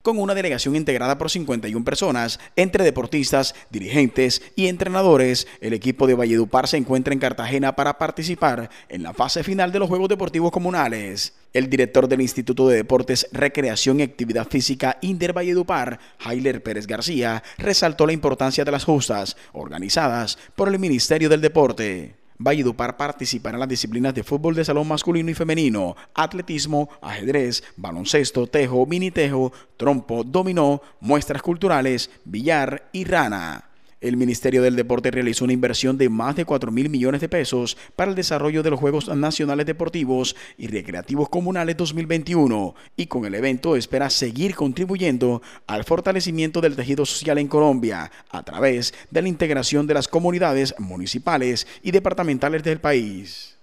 con 0.05 0.19
una 0.19 0.35
delegación 0.35 0.75
integrada 0.75 1.17
por 1.17 1.31
51 1.31 1.83
personas, 1.83 2.39
entre 2.55 2.83
deportistas, 2.83 3.55
dirigentes 3.71 4.43
y 4.55 4.67
entrenadores. 4.67 5.47
El 5.61 5.73
equipo 5.73 6.05
de 6.05 6.13
Valledupar 6.13 6.67
se 6.67 6.77
encuentra 6.77 7.11
en 7.11 7.19
Cartagena 7.19 7.75
para 7.75 7.97
participar 7.97 8.69
en 8.87 9.01
la 9.01 9.15
fase 9.15 9.43
final 9.43 9.71
de 9.71 9.79
los 9.79 9.89
Juegos 9.89 10.07
Deportivos 10.07 10.51
Comunales. 10.51 11.33
El 11.53 11.71
director 11.71 12.07
del 12.07 12.21
Instituto 12.21 12.67
de 12.67 12.75
Deportes, 12.75 13.27
Recreación 13.31 13.99
y 13.99 14.03
Actividad 14.03 14.47
Física 14.47 14.99
Inder 15.01 15.33
Valledupar, 15.33 15.99
Jailer 16.19 16.61
Pérez 16.61 16.85
García, 16.85 17.41
resaltó 17.57 18.05
la 18.05 18.13
importancia 18.13 18.63
de 18.63 18.71
las 18.71 18.85
justas 18.85 19.35
organizadas 19.53 20.37
por 20.55 20.69
el 20.69 20.77
Ministerio 20.77 21.29
del 21.29 21.41
Deporte. 21.41 22.24
Valledupar 22.37 22.97
participará 22.97 23.55
en 23.55 23.61
las 23.61 23.69
disciplinas 23.69 24.13
de 24.13 24.23
fútbol 24.23 24.55
de 24.55 24.65
salón 24.65 24.87
masculino 24.87 25.31
y 25.31 25.33
femenino, 25.33 25.95
atletismo, 26.13 26.89
ajedrez, 27.01 27.63
baloncesto, 27.77 28.47
tejo, 28.47 28.85
mini 28.85 29.09
tejo, 29.09 29.53
trompo, 29.77 30.23
dominó, 30.23 30.81
muestras 30.99 31.41
culturales, 31.41 32.09
billar 32.25 32.89
y 32.91 33.05
rana. 33.05 33.69
El 34.05 34.17
Ministerio 34.17 34.61
del 34.61 34.75
Deporte 34.75 35.09
realizó 35.09 35.45
una 35.45 35.53
inversión 35.53 35.97
de 35.97 36.09
más 36.09 36.35
de 36.35 36.45
4 36.45 36.71
mil 36.71 36.91
millones 36.91 37.21
de 37.21 37.27
pesos 37.27 37.75
para 37.95 38.11
el 38.11 38.15
desarrollo 38.15 38.61
de 38.61 38.69
los 38.69 38.79
Juegos 38.79 39.07
Nacionales 39.07 39.65
Deportivos 39.65 40.35
y 40.59 40.67
Recreativos 40.67 41.27
Comunales 41.27 41.75
2021 41.75 42.75
y 42.95 43.07
con 43.07 43.25
el 43.25 43.33
evento 43.33 43.75
espera 43.75 44.11
seguir 44.11 44.53
contribuyendo 44.53 45.41
al 45.65 45.85
fortalecimiento 45.85 46.61
del 46.61 46.75
tejido 46.75 47.03
social 47.03 47.39
en 47.39 47.47
Colombia 47.47 48.11
a 48.29 48.43
través 48.43 48.93
de 49.09 49.23
la 49.23 49.27
integración 49.27 49.87
de 49.87 49.95
las 49.95 50.07
comunidades 50.07 50.75
municipales 50.77 51.65
y 51.81 51.89
departamentales 51.89 52.61
del 52.61 52.79
país. 52.79 53.57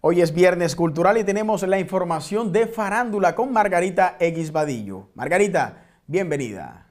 Hoy 0.00 0.22
es 0.22 0.32
Viernes 0.32 0.74
Cultural 0.74 1.18
y 1.18 1.24
tenemos 1.24 1.62
la 1.64 1.78
información 1.78 2.50
de 2.50 2.66
farándula 2.66 3.34
con 3.34 3.52
Margarita 3.52 4.16
X 4.20 4.52
Vadillo. 4.52 5.10
Margarita, 5.14 5.84
bienvenida. 6.06 6.87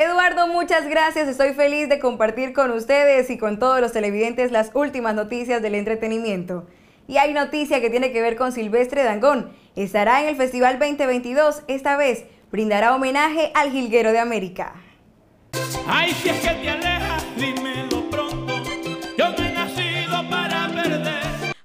Eduardo, 0.00 0.46
muchas 0.46 0.88
gracias. 0.88 1.28
Estoy 1.28 1.52
feliz 1.52 1.90
de 1.90 1.98
compartir 1.98 2.54
con 2.54 2.70
ustedes 2.70 3.28
y 3.28 3.36
con 3.36 3.58
todos 3.58 3.82
los 3.82 3.92
televidentes 3.92 4.50
las 4.50 4.70
últimas 4.72 5.14
noticias 5.14 5.60
del 5.60 5.74
entretenimiento. 5.74 6.66
Y 7.06 7.18
hay 7.18 7.34
noticia 7.34 7.82
que 7.82 7.90
tiene 7.90 8.10
que 8.10 8.22
ver 8.22 8.34
con 8.34 8.52
Silvestre 8.52 9.02
Dangón. 9.02 9.52
Estará 9.76 10.22
en 10.22 10.28
el 10.28 10.36
Festival 10.36 10.78
2022. 10.78 11.64
Esta 11.68 11.98
vez 11.98 12.24
brindará 12.50 12.94
homenaje 12.94 13.52
al 13.54 13.72
Jilguero 13.72 14.12
de 14.12 14.20
América. 14.20 14.72
Ay, 15.86 16.12
si 16.14 16.30
es 16.30 16.40
que 16.40 16.48
te 16.48 17.44
dímelo 17.44 17.69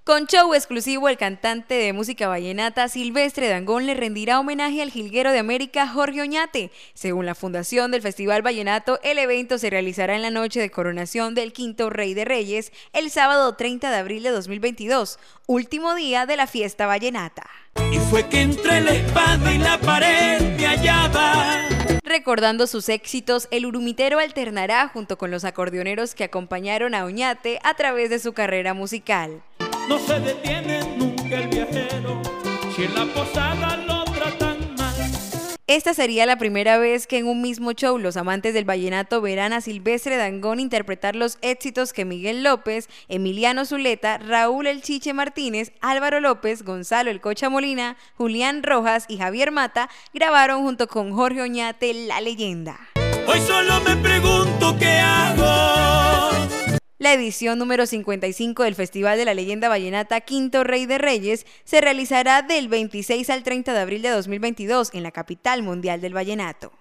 Con 0.05 0.27
show 0.27 0.53
exclusivo, 0.53 1.09
el 1.09 1.17
cantante 1.17 1.73
de 1.73 1.91
música 1.91 2.27
vallenata 2.27 2.89
Silvestre 2.89 3.49
Dangón 3.49 3.87
le 3.87 3.95
rendirá 3.95 4.39
homenaje 4.39 4.83
al 4.83 4.91
jilguero 4.91 5.31
de 5.31 5.39
América 5.39 5.87
Jorge 5.87 6.21
Oñate. 6.21 6.69
Según 6.93 7.25
la 7.25 7.33
fundación 7.33 7.89
del 7.89 8.03
Festival 8.03 8.43
Vallenato, 8.43 8.99
el 9.01 9.17
evento 9.17 9.57
se 9.57 9.71
realizará 9.71 10.15
en 10.15 10.21
la 10.21 10.29
noche 10.29 10.59
de 10.59 10.69
coronación 10.69 11.33
del 11.33 11.53
quinto 11.53 11.89
Rey 11.89 12.13
de 12.13 12.23
Reyes, 12.23 12.71
el 12.93 13.09
sábado 13.09 13.55
30 13.55 13.89
de 13.89 13.97
abril 13.97 14.21
de 14.21 14.29
2022, 14.29 15.17
último 15.47 15.95
día 15.95 16.27
de 16.27 16.37
la 16.37 16.45
fiesta 16.45 16.85
vallenata. 16.85 17.49
Y 17.91 17.97
fue 17.97 18.29
que 18.29 18.41
entre 18.41 18.81
la 18.81 18.91
espada 18.91 19.51
y 19.51 19.57
la 19.57 19.79
pared 19.79 20.39
me 20.55 20.67
hallaba. 20.67 21.67
Recordando 22.03 22.67
sus 22.67 22.89
éxitos, 22.89 23.47
el 23.49 23.65
urumitero 23.65 24.19
alternará 24.19 24.87
junto 24.87 25.17
con 25.17 25.31
los 25.31 25.45
acordeoneros 25.45 26.13
que 26.13 26.25
acompañaron 26.25 26.93
a 26.93 27.05
Oñate 27.05 27.59
a 27.63 27.73
través 27.73 28.11
de 28.11 28.19
su 28.19 28.33
carrera 28.33 28.75
musical. 28.75 29.41
No 29.87 29.99
se 29.99 30.19
detiene 30.19 30.79
nunca 30.97 31.35
el 31.35 31.47
viajero 31.47 32.21
si 32.75 32.83
en 32.83 32.95
la 32.95 33.05
posada 33.05 33.77
lo 33.77 34.03
tratan 34.05 34.75
mal. 34.77 34.95
Esta 35.67 35.93
sería 35.93 36.25
la 36.25 36.37
primera 36.37 36.77
vez 36.79 37.05
que 37.05 37.19
en 37.19 37.27
un 37.27 37.41
mismo 37.41 37.71
show 37.71 37.99
los 37.99 38.17
amantes 38.17 38.53
del 38.55 38.65
vallenato 38.65 39.21
verán 39.21 39.53
a 39.53 39.61
Silvestre 39.61 40.17
Dangón 40.17 40.59
interpretar 40.59 41.15
los 41.15 41.37
éxitos 41.41 41.93
que 41.93 42.03
Miguel 42.03 42.43
López, 42.43 42.89
Emiliano 43.09 43.63
Zuleta, 43.63 44.17
Raúl 44.17 44.67
El 44.67 44.81
Chiche 44.81 45.13
Martínez, 45.13 45.71
Álvaro 45.81 46.19
López, 46.19 46.63
Gonzalo 46.63 47.11
El 47.11 47.21
Cocha 47.21 47.49
Molina, 47.49 47.95
Julián 48.17 48.63
Rojas 48.63 49.05
y 49.07 49.17
Javier 49.17 49.51
Mata 49.51 49.89
grabaron 50.13 50.63
junto 50.63 50.87
con 50.87 51.13
Jorge 51.13 51.43
Oñate 51.43 51.93
La 51.93 52.21
Leyenda. 52.21 52.79
Hoy 53.27 53.39
solo 53.39 53.81
me 53.81 53.95
pregunto 53.97 54.75
qué 54.79 54.89
hago. 54.99 55.84
La 57.05 57.13
edición 57.13 57.59
número 57.59 57.85
55 57.85 58.63
del 58.63 58.73
Festival 58.73 59.15
de 59.19 59.25
la 59.25 59.35
Leyenda 59.35 59.69
Vallenata 59.69 60.21
Quinto 60.21 60.63
Rey 60.63 60.87
de 60.87 60.97
Reyes 60.97 61.45
se 61.63 61.79
realizará 61.79 62.41
del 62.41 62.67
26 62.67 63.29
al 63.29 63.43
30 63.43 63.73
de 63.73 63.79
abril 63.79 64.01
de 64.01 64.09
2022 64.09 64.89
en 64.91 65.03
la 65.03 65.11
capital 65.11 65.61
mundial 65.61 66.01
del 66.01 66.15
vallenato. 66.15 66.71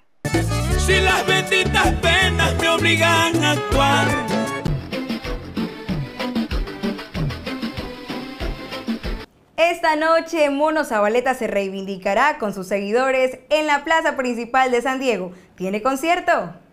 Si 0.79 0.99
las 1.03 1.27
benditas 1.27 1.93
penas 1.97 2.57
me 2.59 2.69
obligan 2.71 3.45
a 3.45 3.51
actuar. 3.51 4.09
Esta 9.59 9.95
noche 9.97 10.49
Mono 10.49 10.87
Zabaleta 10.87 11.35
se 11.35 11.49
reivindicará 11.49 12.39
con 12.39 12.55
sus 12.55 12.67
seguidores 12.67 13.41
en 13.51 13.67
la 13.67 13.85
plaza 13.85 14.17
principal 14.17 14.71
de 14.71 14.81
San 14.81 15.01
Diego. 15.01 15.33
¿Tiene 15.55 15.83
concierto? 15.83 16.64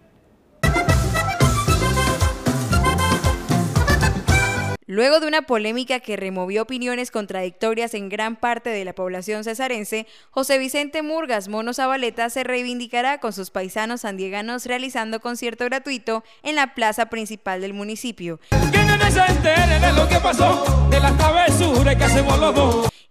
Luego 4.92 5.22
de 5.22 5.28
una 5.28 5.44
polémica 5.44 6.02
que 6.02 6.18
removió 6.18 6.64
opiniones 6.64 7.12
contradictorias 7.12 7.94
en 7.94 8.10
gran 8.10 8.36
parte 8.36 8.70
de 8.72 8.84
la 8.84 8.94
población 8.94 9.46
cesarense, 9.46 10.06
José 10.32 10.58
Vicente 10.58 11.02
Murgas 11.02 11.48
Mono 11.48 11.74
Zabaleta 11.74 12.30
se 12.30 12.44
reivindicará 12.44 13.22
con 13.22 13.32
sus 13.32 13.52
paisanos 13.52 14.02
sandieganos 14.02 14.66
realizando 14.66 15.22
concierto 15.22 15.64
gratuito 15.64 16.26
en 16.44 16.58
la 16.58 16.76
plaza 16.76 17.06
principal 17.06 17.62
del 17.62 17.74
municipio. 17.74 18.42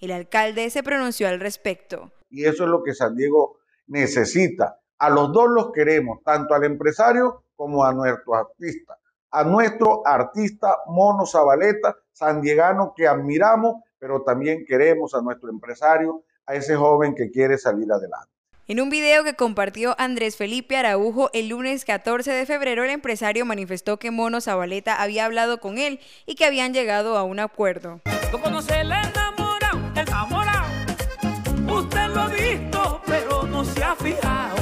El 0.00 0.10
alcalde 0.10 0.68
se 0.68 0.82
pronunció 0.82 1.28
al 1.28 1.40
respecto. 1.40 2.12
Y 2.28 2.44
eso 2.44 2.64
es 2.64 2.68
lo 2.68 2.82
que 2.82 2.92
San 2.92 3.16
Diego 3.16 3.56
necesita. 3.86 4.80
A 4.98 5.08
los 5.08 5.32
dos 5.32 5.48
los 5.48 5.72
queremos, 5.72 6.22
tanto 6.22 6.52
al 6.52 6.64
empresario 6.64 7.44
como 7.56 7.86
a 7.86 7.94
nuestros 7.94 8.36
artistas 8.36 8.99
a 9.30 9.44
nuestro 9.44 10.02
artista 10.06 10.78
Mono 10.86 11.26
Zabaleta, 11.26 11.96
sandiegano 12.12 12.92
que 12.96 13.06
admiramos 13.06 13.76
pero 14.00 14.22
también 14.22 14.64
queremos 14.66 15.14
a 15.14 15.20
nuestro 15.20 15.50
empresario, 15.50 16.24
a 16.46 16.54
ese 16.54 16.74
joven 16.74 17.14
que 17.14 17.30
quiere 17.30 17.58
salir 17.58 17.92
adelante. 17.92 18.32
En 18.66 18.80
un 18.80 18.88
video 18.88 19.24
que 19.24 19.34
compartió 19.34 19.94
Andrés 19.98 20.36
Felipe 20.36 20.76
Araujo 20.76 21.28
el 21.32 21.48
lunes 21.48 21.84
14 21.84 22.32
de 22.32 22.46
febrero, 22.46 22.84
el 22.84 22.90
empresario 22.90 23.44
manifestó 23.44 23.98
que 23.98 24.10
Mono 24.10 24.40
Zabaleta 24.40 25.02
había 25.02 25.26
hablado 25.26 25.60
con 25.60 25.76
él 25.76 26.00
y 26.24 26.34
que 26.34 26.46
habían 26.46 26.72
llegado 26.72 27.18
a 27.18 27.24
un 27.24 27.40
acuerdo. 27.40 28.00
se 28.62 28.84
le 28.84 28.94
enamora, 28.94 29.72
enamorado. 29.94 30.68
Usted 31.68 32.06
lo 32.08 32.20
ha 32.20 32.28
visto, 32.28 33.00
pero 33.06 33.42
no 33.42 33.64
se 33.64 33.82
ha 33.82 33.94
fijado. 33.96 34.56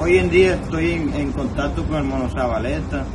Hoy 0.00 0.18
en 0.18 0.30
día 0.30 0.54
estoy 0.54 0.92
en, 0.92 1.32
contacto 1.32 1.86
con 1.86 1.96
el 1.96 2.04
Mono 2.04 2.28
Zabaleta. 2.28 3.06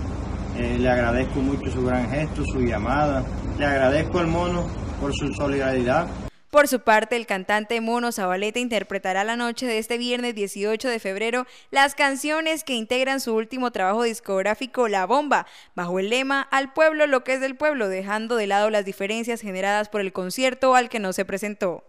Eh, 0.60 0.78
le 0.78 0.90
agradezco 0.90 1.40
mucho 1.40 1.72
su 1.72 1.86
gran 1.86 2.10
gesto, 2.10 2.44
su 2.46 2.60
llamada. 2.60 3.24
Le 3.58 3.66
agradezco 3.66 4.20
al 4.20 4.28
Mono 4.28 4.68
por 5.00 5.14
su 5.14 5.34
solidaridad 5.34 6.08
por 6.50 6.68
su 6.68 6.80
parte, 6.80 7.16
el 7.16 7.28
cantante 7.28 7.80
Mono 7.80 8.12
Zabaleta 8.12 8.58
interpretará 8.58 9.24
la 9.24 9.36
noche 9.36 9.68
de 9.68 9.78
este 9.78 10.00
viernes 10.00 10.34
18 10.34 10.90
de 10.90 10.98
febrero 10.98 11.46
las 11.70 11.94
canciones 11.94 12.64
que 12.64 12.74
integran 12.74 13.20
su 13.20 13.36
último 13.36 13.70
trabajo 13.70 14.02
discográfico 14.02 14.88
La 14.88 15.06
Bomba, 15.06 15.46
bajo 15.76 16.00
el 16.00 16.10
lema 16.10 16.42
Al 16.42 16.74
pueblo 16.74 17.06
lo 17.06 17.24
que 17.24 17.36
es 17.36 17.40
del 17.40 17.56
pueblo, 17.56 17.88
dejando 17.88 18.36
de 18.36 18.48
lado 18.48 18.72
las 18.72 18.84
diferencias 18.84 19.42
generadas 19.42 19.90
por 19.90 20.02
el 20.02 20.12
concierto 20.12 20.74
al 20.74 20.90
que 20.90 20.98
no 20.98 21.14
se 21.14 21.24
presentó. 21.24 21.84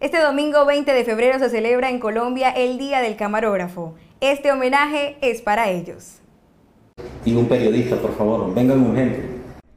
Este 0.00 0.18
domingo 0.18 0.64
20 0.64 0.90
de 0.94 1.04
febrero 1.04 1.38
se 1.38 1.50
celebra 1.50 1.90
en 1.90 1.98
Colombia 1.98 2.48
el 2.48 2.78
Día 2.78 3.02
del 3.02 3.16
Camarógrafo. 3.16 3.94
Este 4.20 4.50
homenaje 4.50 5.18
es 5.20 5.42
para 5.42 5.70
ellos. 5.70 6.20
Y 7.26 7.34
un 7.34 7.46
periodista, 7.46 8.00
por 8.00 8.16
favor, 8.16 8.54
vengan 8.54 8.80
urgente. 8.80 9.22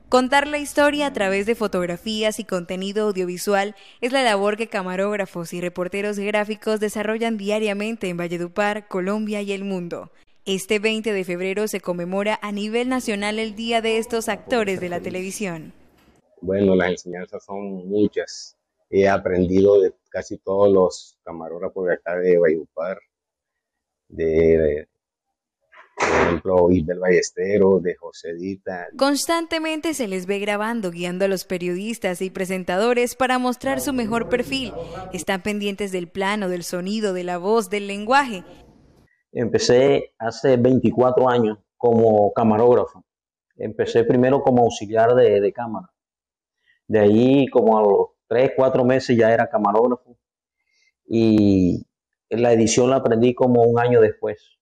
Contar 0.08 0.48
la 0.48 0.60
historia 0.60 1.08
a 1.08 1.14
través 1.14 1.46
de 1.46 1.56
fotografías 1.56 2.40
y 2.40 2.46
contenido 2.46 3.08
audiovisual 3.08 3.76
es 4.00 4.14
la 4.14 4.24
labor 4.24 4.56
que 4.56 4.70
camarógrafos 4.70 5.52
y 5.54 5.60
reporteros 5.60 6.18
gráficos 6.20 6.80
desarrollan 6.80 7.38
diariamente 7.38 8.08
en 8.08 8.16
Valledupar, 8.16 8.88
Colombia 8.88 9.42
y 9.42 9.52
el 9.52 9.66
mundo. 9.66 10.10
Este 10.46 10.80
20 10.80 11.12
de 11.12 11.26
febrero 11.26 11.68
se 11.68 11.82
conmemora 11.82 12.40
a 12.42 12.54
nivel 12.54 12.88
nacional 12.88 13.40
el 13.40 13.56
Día 13.56 13.82
de 13.82 13.98
estos 13.98 14.30
actores 14.30 14.80
de 14.80 14.88
la 14.88 15.02
televisión. 15.02 15.74
Bueno, 16.40 16.76
las 16.76 16.92
enseñanzas 16.92 17.44
son 17.44 17.90
muchas. 17.90 18.56
He 18.90 19.10
aprendido 19.10 19.82
de 19.82 19.94
casi 20.10 20.38
todos 20.38 20.72
los 20.72 21.18
camarógrafos 21.24 21.88
de 21.88 21.94
acá 21.94 22.16
de 22.16 22.38
Valledupar, 22.38 23.00
de, 24.10 24.88
por 26.00 26.10
ejemplo, 26.10 26.72
Isabel 26.72 27.00
Ballesteros, 27.00 27.84
de 27.84 27.96
Josedita. 27.96 28.88
Constantemente 28.98 29.94
se 29.94 30.08
les 30.08 30.26
ve 30.26 30.40
grabando, 30.40 30.92
guiando 30.92 31.26
a 31.26 31.28
los 31.28 31.46
periodistas 31.46 32.22
y 32.22 32.30
presentadores 32.30 33.16
para 33.16 33.38
mostrar 33.38 33.82
su 33.82 33.94
mejor 33.94 34.30
perfil. 34.30 34.74
Están 35.14 35.42
pendientes 35.44 35.92
del 35.92 36.10
plano, 36.10 36.50
del 36.50 36.64
sonido, 36.64 37.14
de 37.14 37.24
la 37.24 37.38
voz, 37.38 37.70
del 37.70 37.88
lenguaje. 37.88 38.44
Empecé 39.32 40.14
hace 40.18 40.58
24 40.58 41.30
años 41.30 41.60
como 41.78 42.34
camarógrafo. 42.34 43.06
Empecé 43.56 44.04
primero 44.04 44.42
como 44.42 44.64
auxiliar 44.64 45.14
de, 45.16 45.40
de 45.42 45.54
cámara. 45.54 45.92
De 46.88 47.00
ahí, 47.00 47.48
como 47.48 47.78
a 47.78 47.82
los 47.82 48.08
3, 48.28 48.54
4 48.56 48.84
meses, 48.86 49.18
ya 49.18 49.32
era 49.32 49.50
camarógrafo. 49.50 50.18
Y 51.06 51.86
la 52.30 52.54
edición 52.54 52.90
la 52.90 52.98
aprendí 52.98 53.34
como 53.34 53.64
un 53.64 53.80
año 53.80 54.02
después 54.02 54.60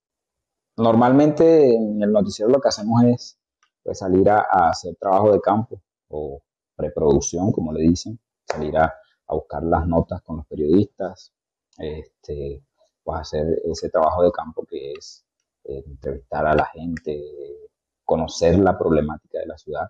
Normalmente 0.77 1.73
en 1.73 2.01
el 2.03 2.12
noticiero 2.12 2.51
lo 2.51 2.62
que 2.62 2.67
hacemos 2.67 3.03
es 3.03 3.39
pues, 3.82 3.97
salir 3.97 4.30
a, 4.30 4.41
hacer 4.69 4.95
trabajo 4.95 5.32
de 5.32 5.41
campo 5.41 5.82
o 6.10 6.41
preproducción, 6.75 7.51
como 7.51 7.73
le 7.73 7.82
dicen, 7.82 8.19
salir 8.45 8.77
a, 8.77 8.93
buscar 9.27 9.63
las 9.63 9.86
notas 9.88 10.21
con 10.21 10.38
los 10.38 10.45
periodistas, 10.45 11.34
este, 11.80 12.63
pues 13.03 13.19
hacer 13.19 13.62
ese 13.65 13.89
trabajo 13.89 14.23
de 14.23 14.32
campo 14.32 14.65
que 14.65 14.93
es 14.93 15.25
eh, 15.65 15.84
entrevistar 15.86 16.45
a 16.45 16.56
la 16.56 16.65
gente, 16.67 17.19
conocer 18.06 18.58
la 18.60 18.77
problemática 18.77 19.39
de 19.39 19.47
la 19.47 19.58
ciudad. 19.58 19.89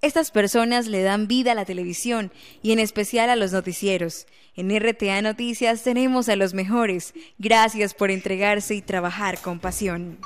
Estas 0.00 0.30
personas 0.30 0.86
le 0.86 1.02
dan 1.02 1.26
vida 1.26 1.52
a 1.52 1.54
la 1.56 1.64
televisión 1.64 2.30
y 2.62 2.72
en 2.72 2.78
especial 2.78 3.30
a 3.30 3.36
los 3.36 3.52
noticieros. 3.52 4.26
En 4.54 4.70
RTA 4.70 5.20
Noticias 5.22 5.82
tenemos 5.82 6.28
a 6.28 6.36
los 6.36 6.54
mejores. 6.54 7.14
Gracias 7.38 7.94
por 7.94 8.12
entregarse 8.12 8.76
y 8.76 8.82
trabajar 8.82 9.38
con 9.40 9.58
pasión. 9.58 10.18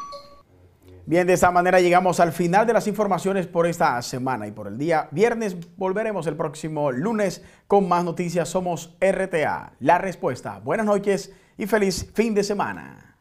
Bien, 1.06 1.26
de 1.26 1.32
esta 1.32 1.50
manera 1.50 1.80
llegamos 1.80 2.20
al 2.20 2.32
final 2.32 2.66
de 2.66 2.74
las 2.74 2.86
informaciones 2.86 3.46
por 3.46 3.66
esta 3.66 4.00
semana 4.02 4.46
y 4.46 4.52
por 4.52 4.68
el 4.68 4.76
día 4.76 5.08
viernes. 5.10 5.56
Volveremos 5.76 6.26
el 6.26 6.36
próximo 6.36 6.92
lunes 6.92 7.42
con 7.66 7.88
más 7.88 8.04
noticias. 8.04 8.50
Somos 8.50 8.94
RTA, 9.00 9.72
la 9.80 9.98
respuesta. 9.98 10.60
Buenas 10.62 10.86
noches 10.86 11.32
y 11.56 11.66
feliz 11.66 12.10
fin 12.14 12.34
de 12.34 12.44
semana. 12.44 13.16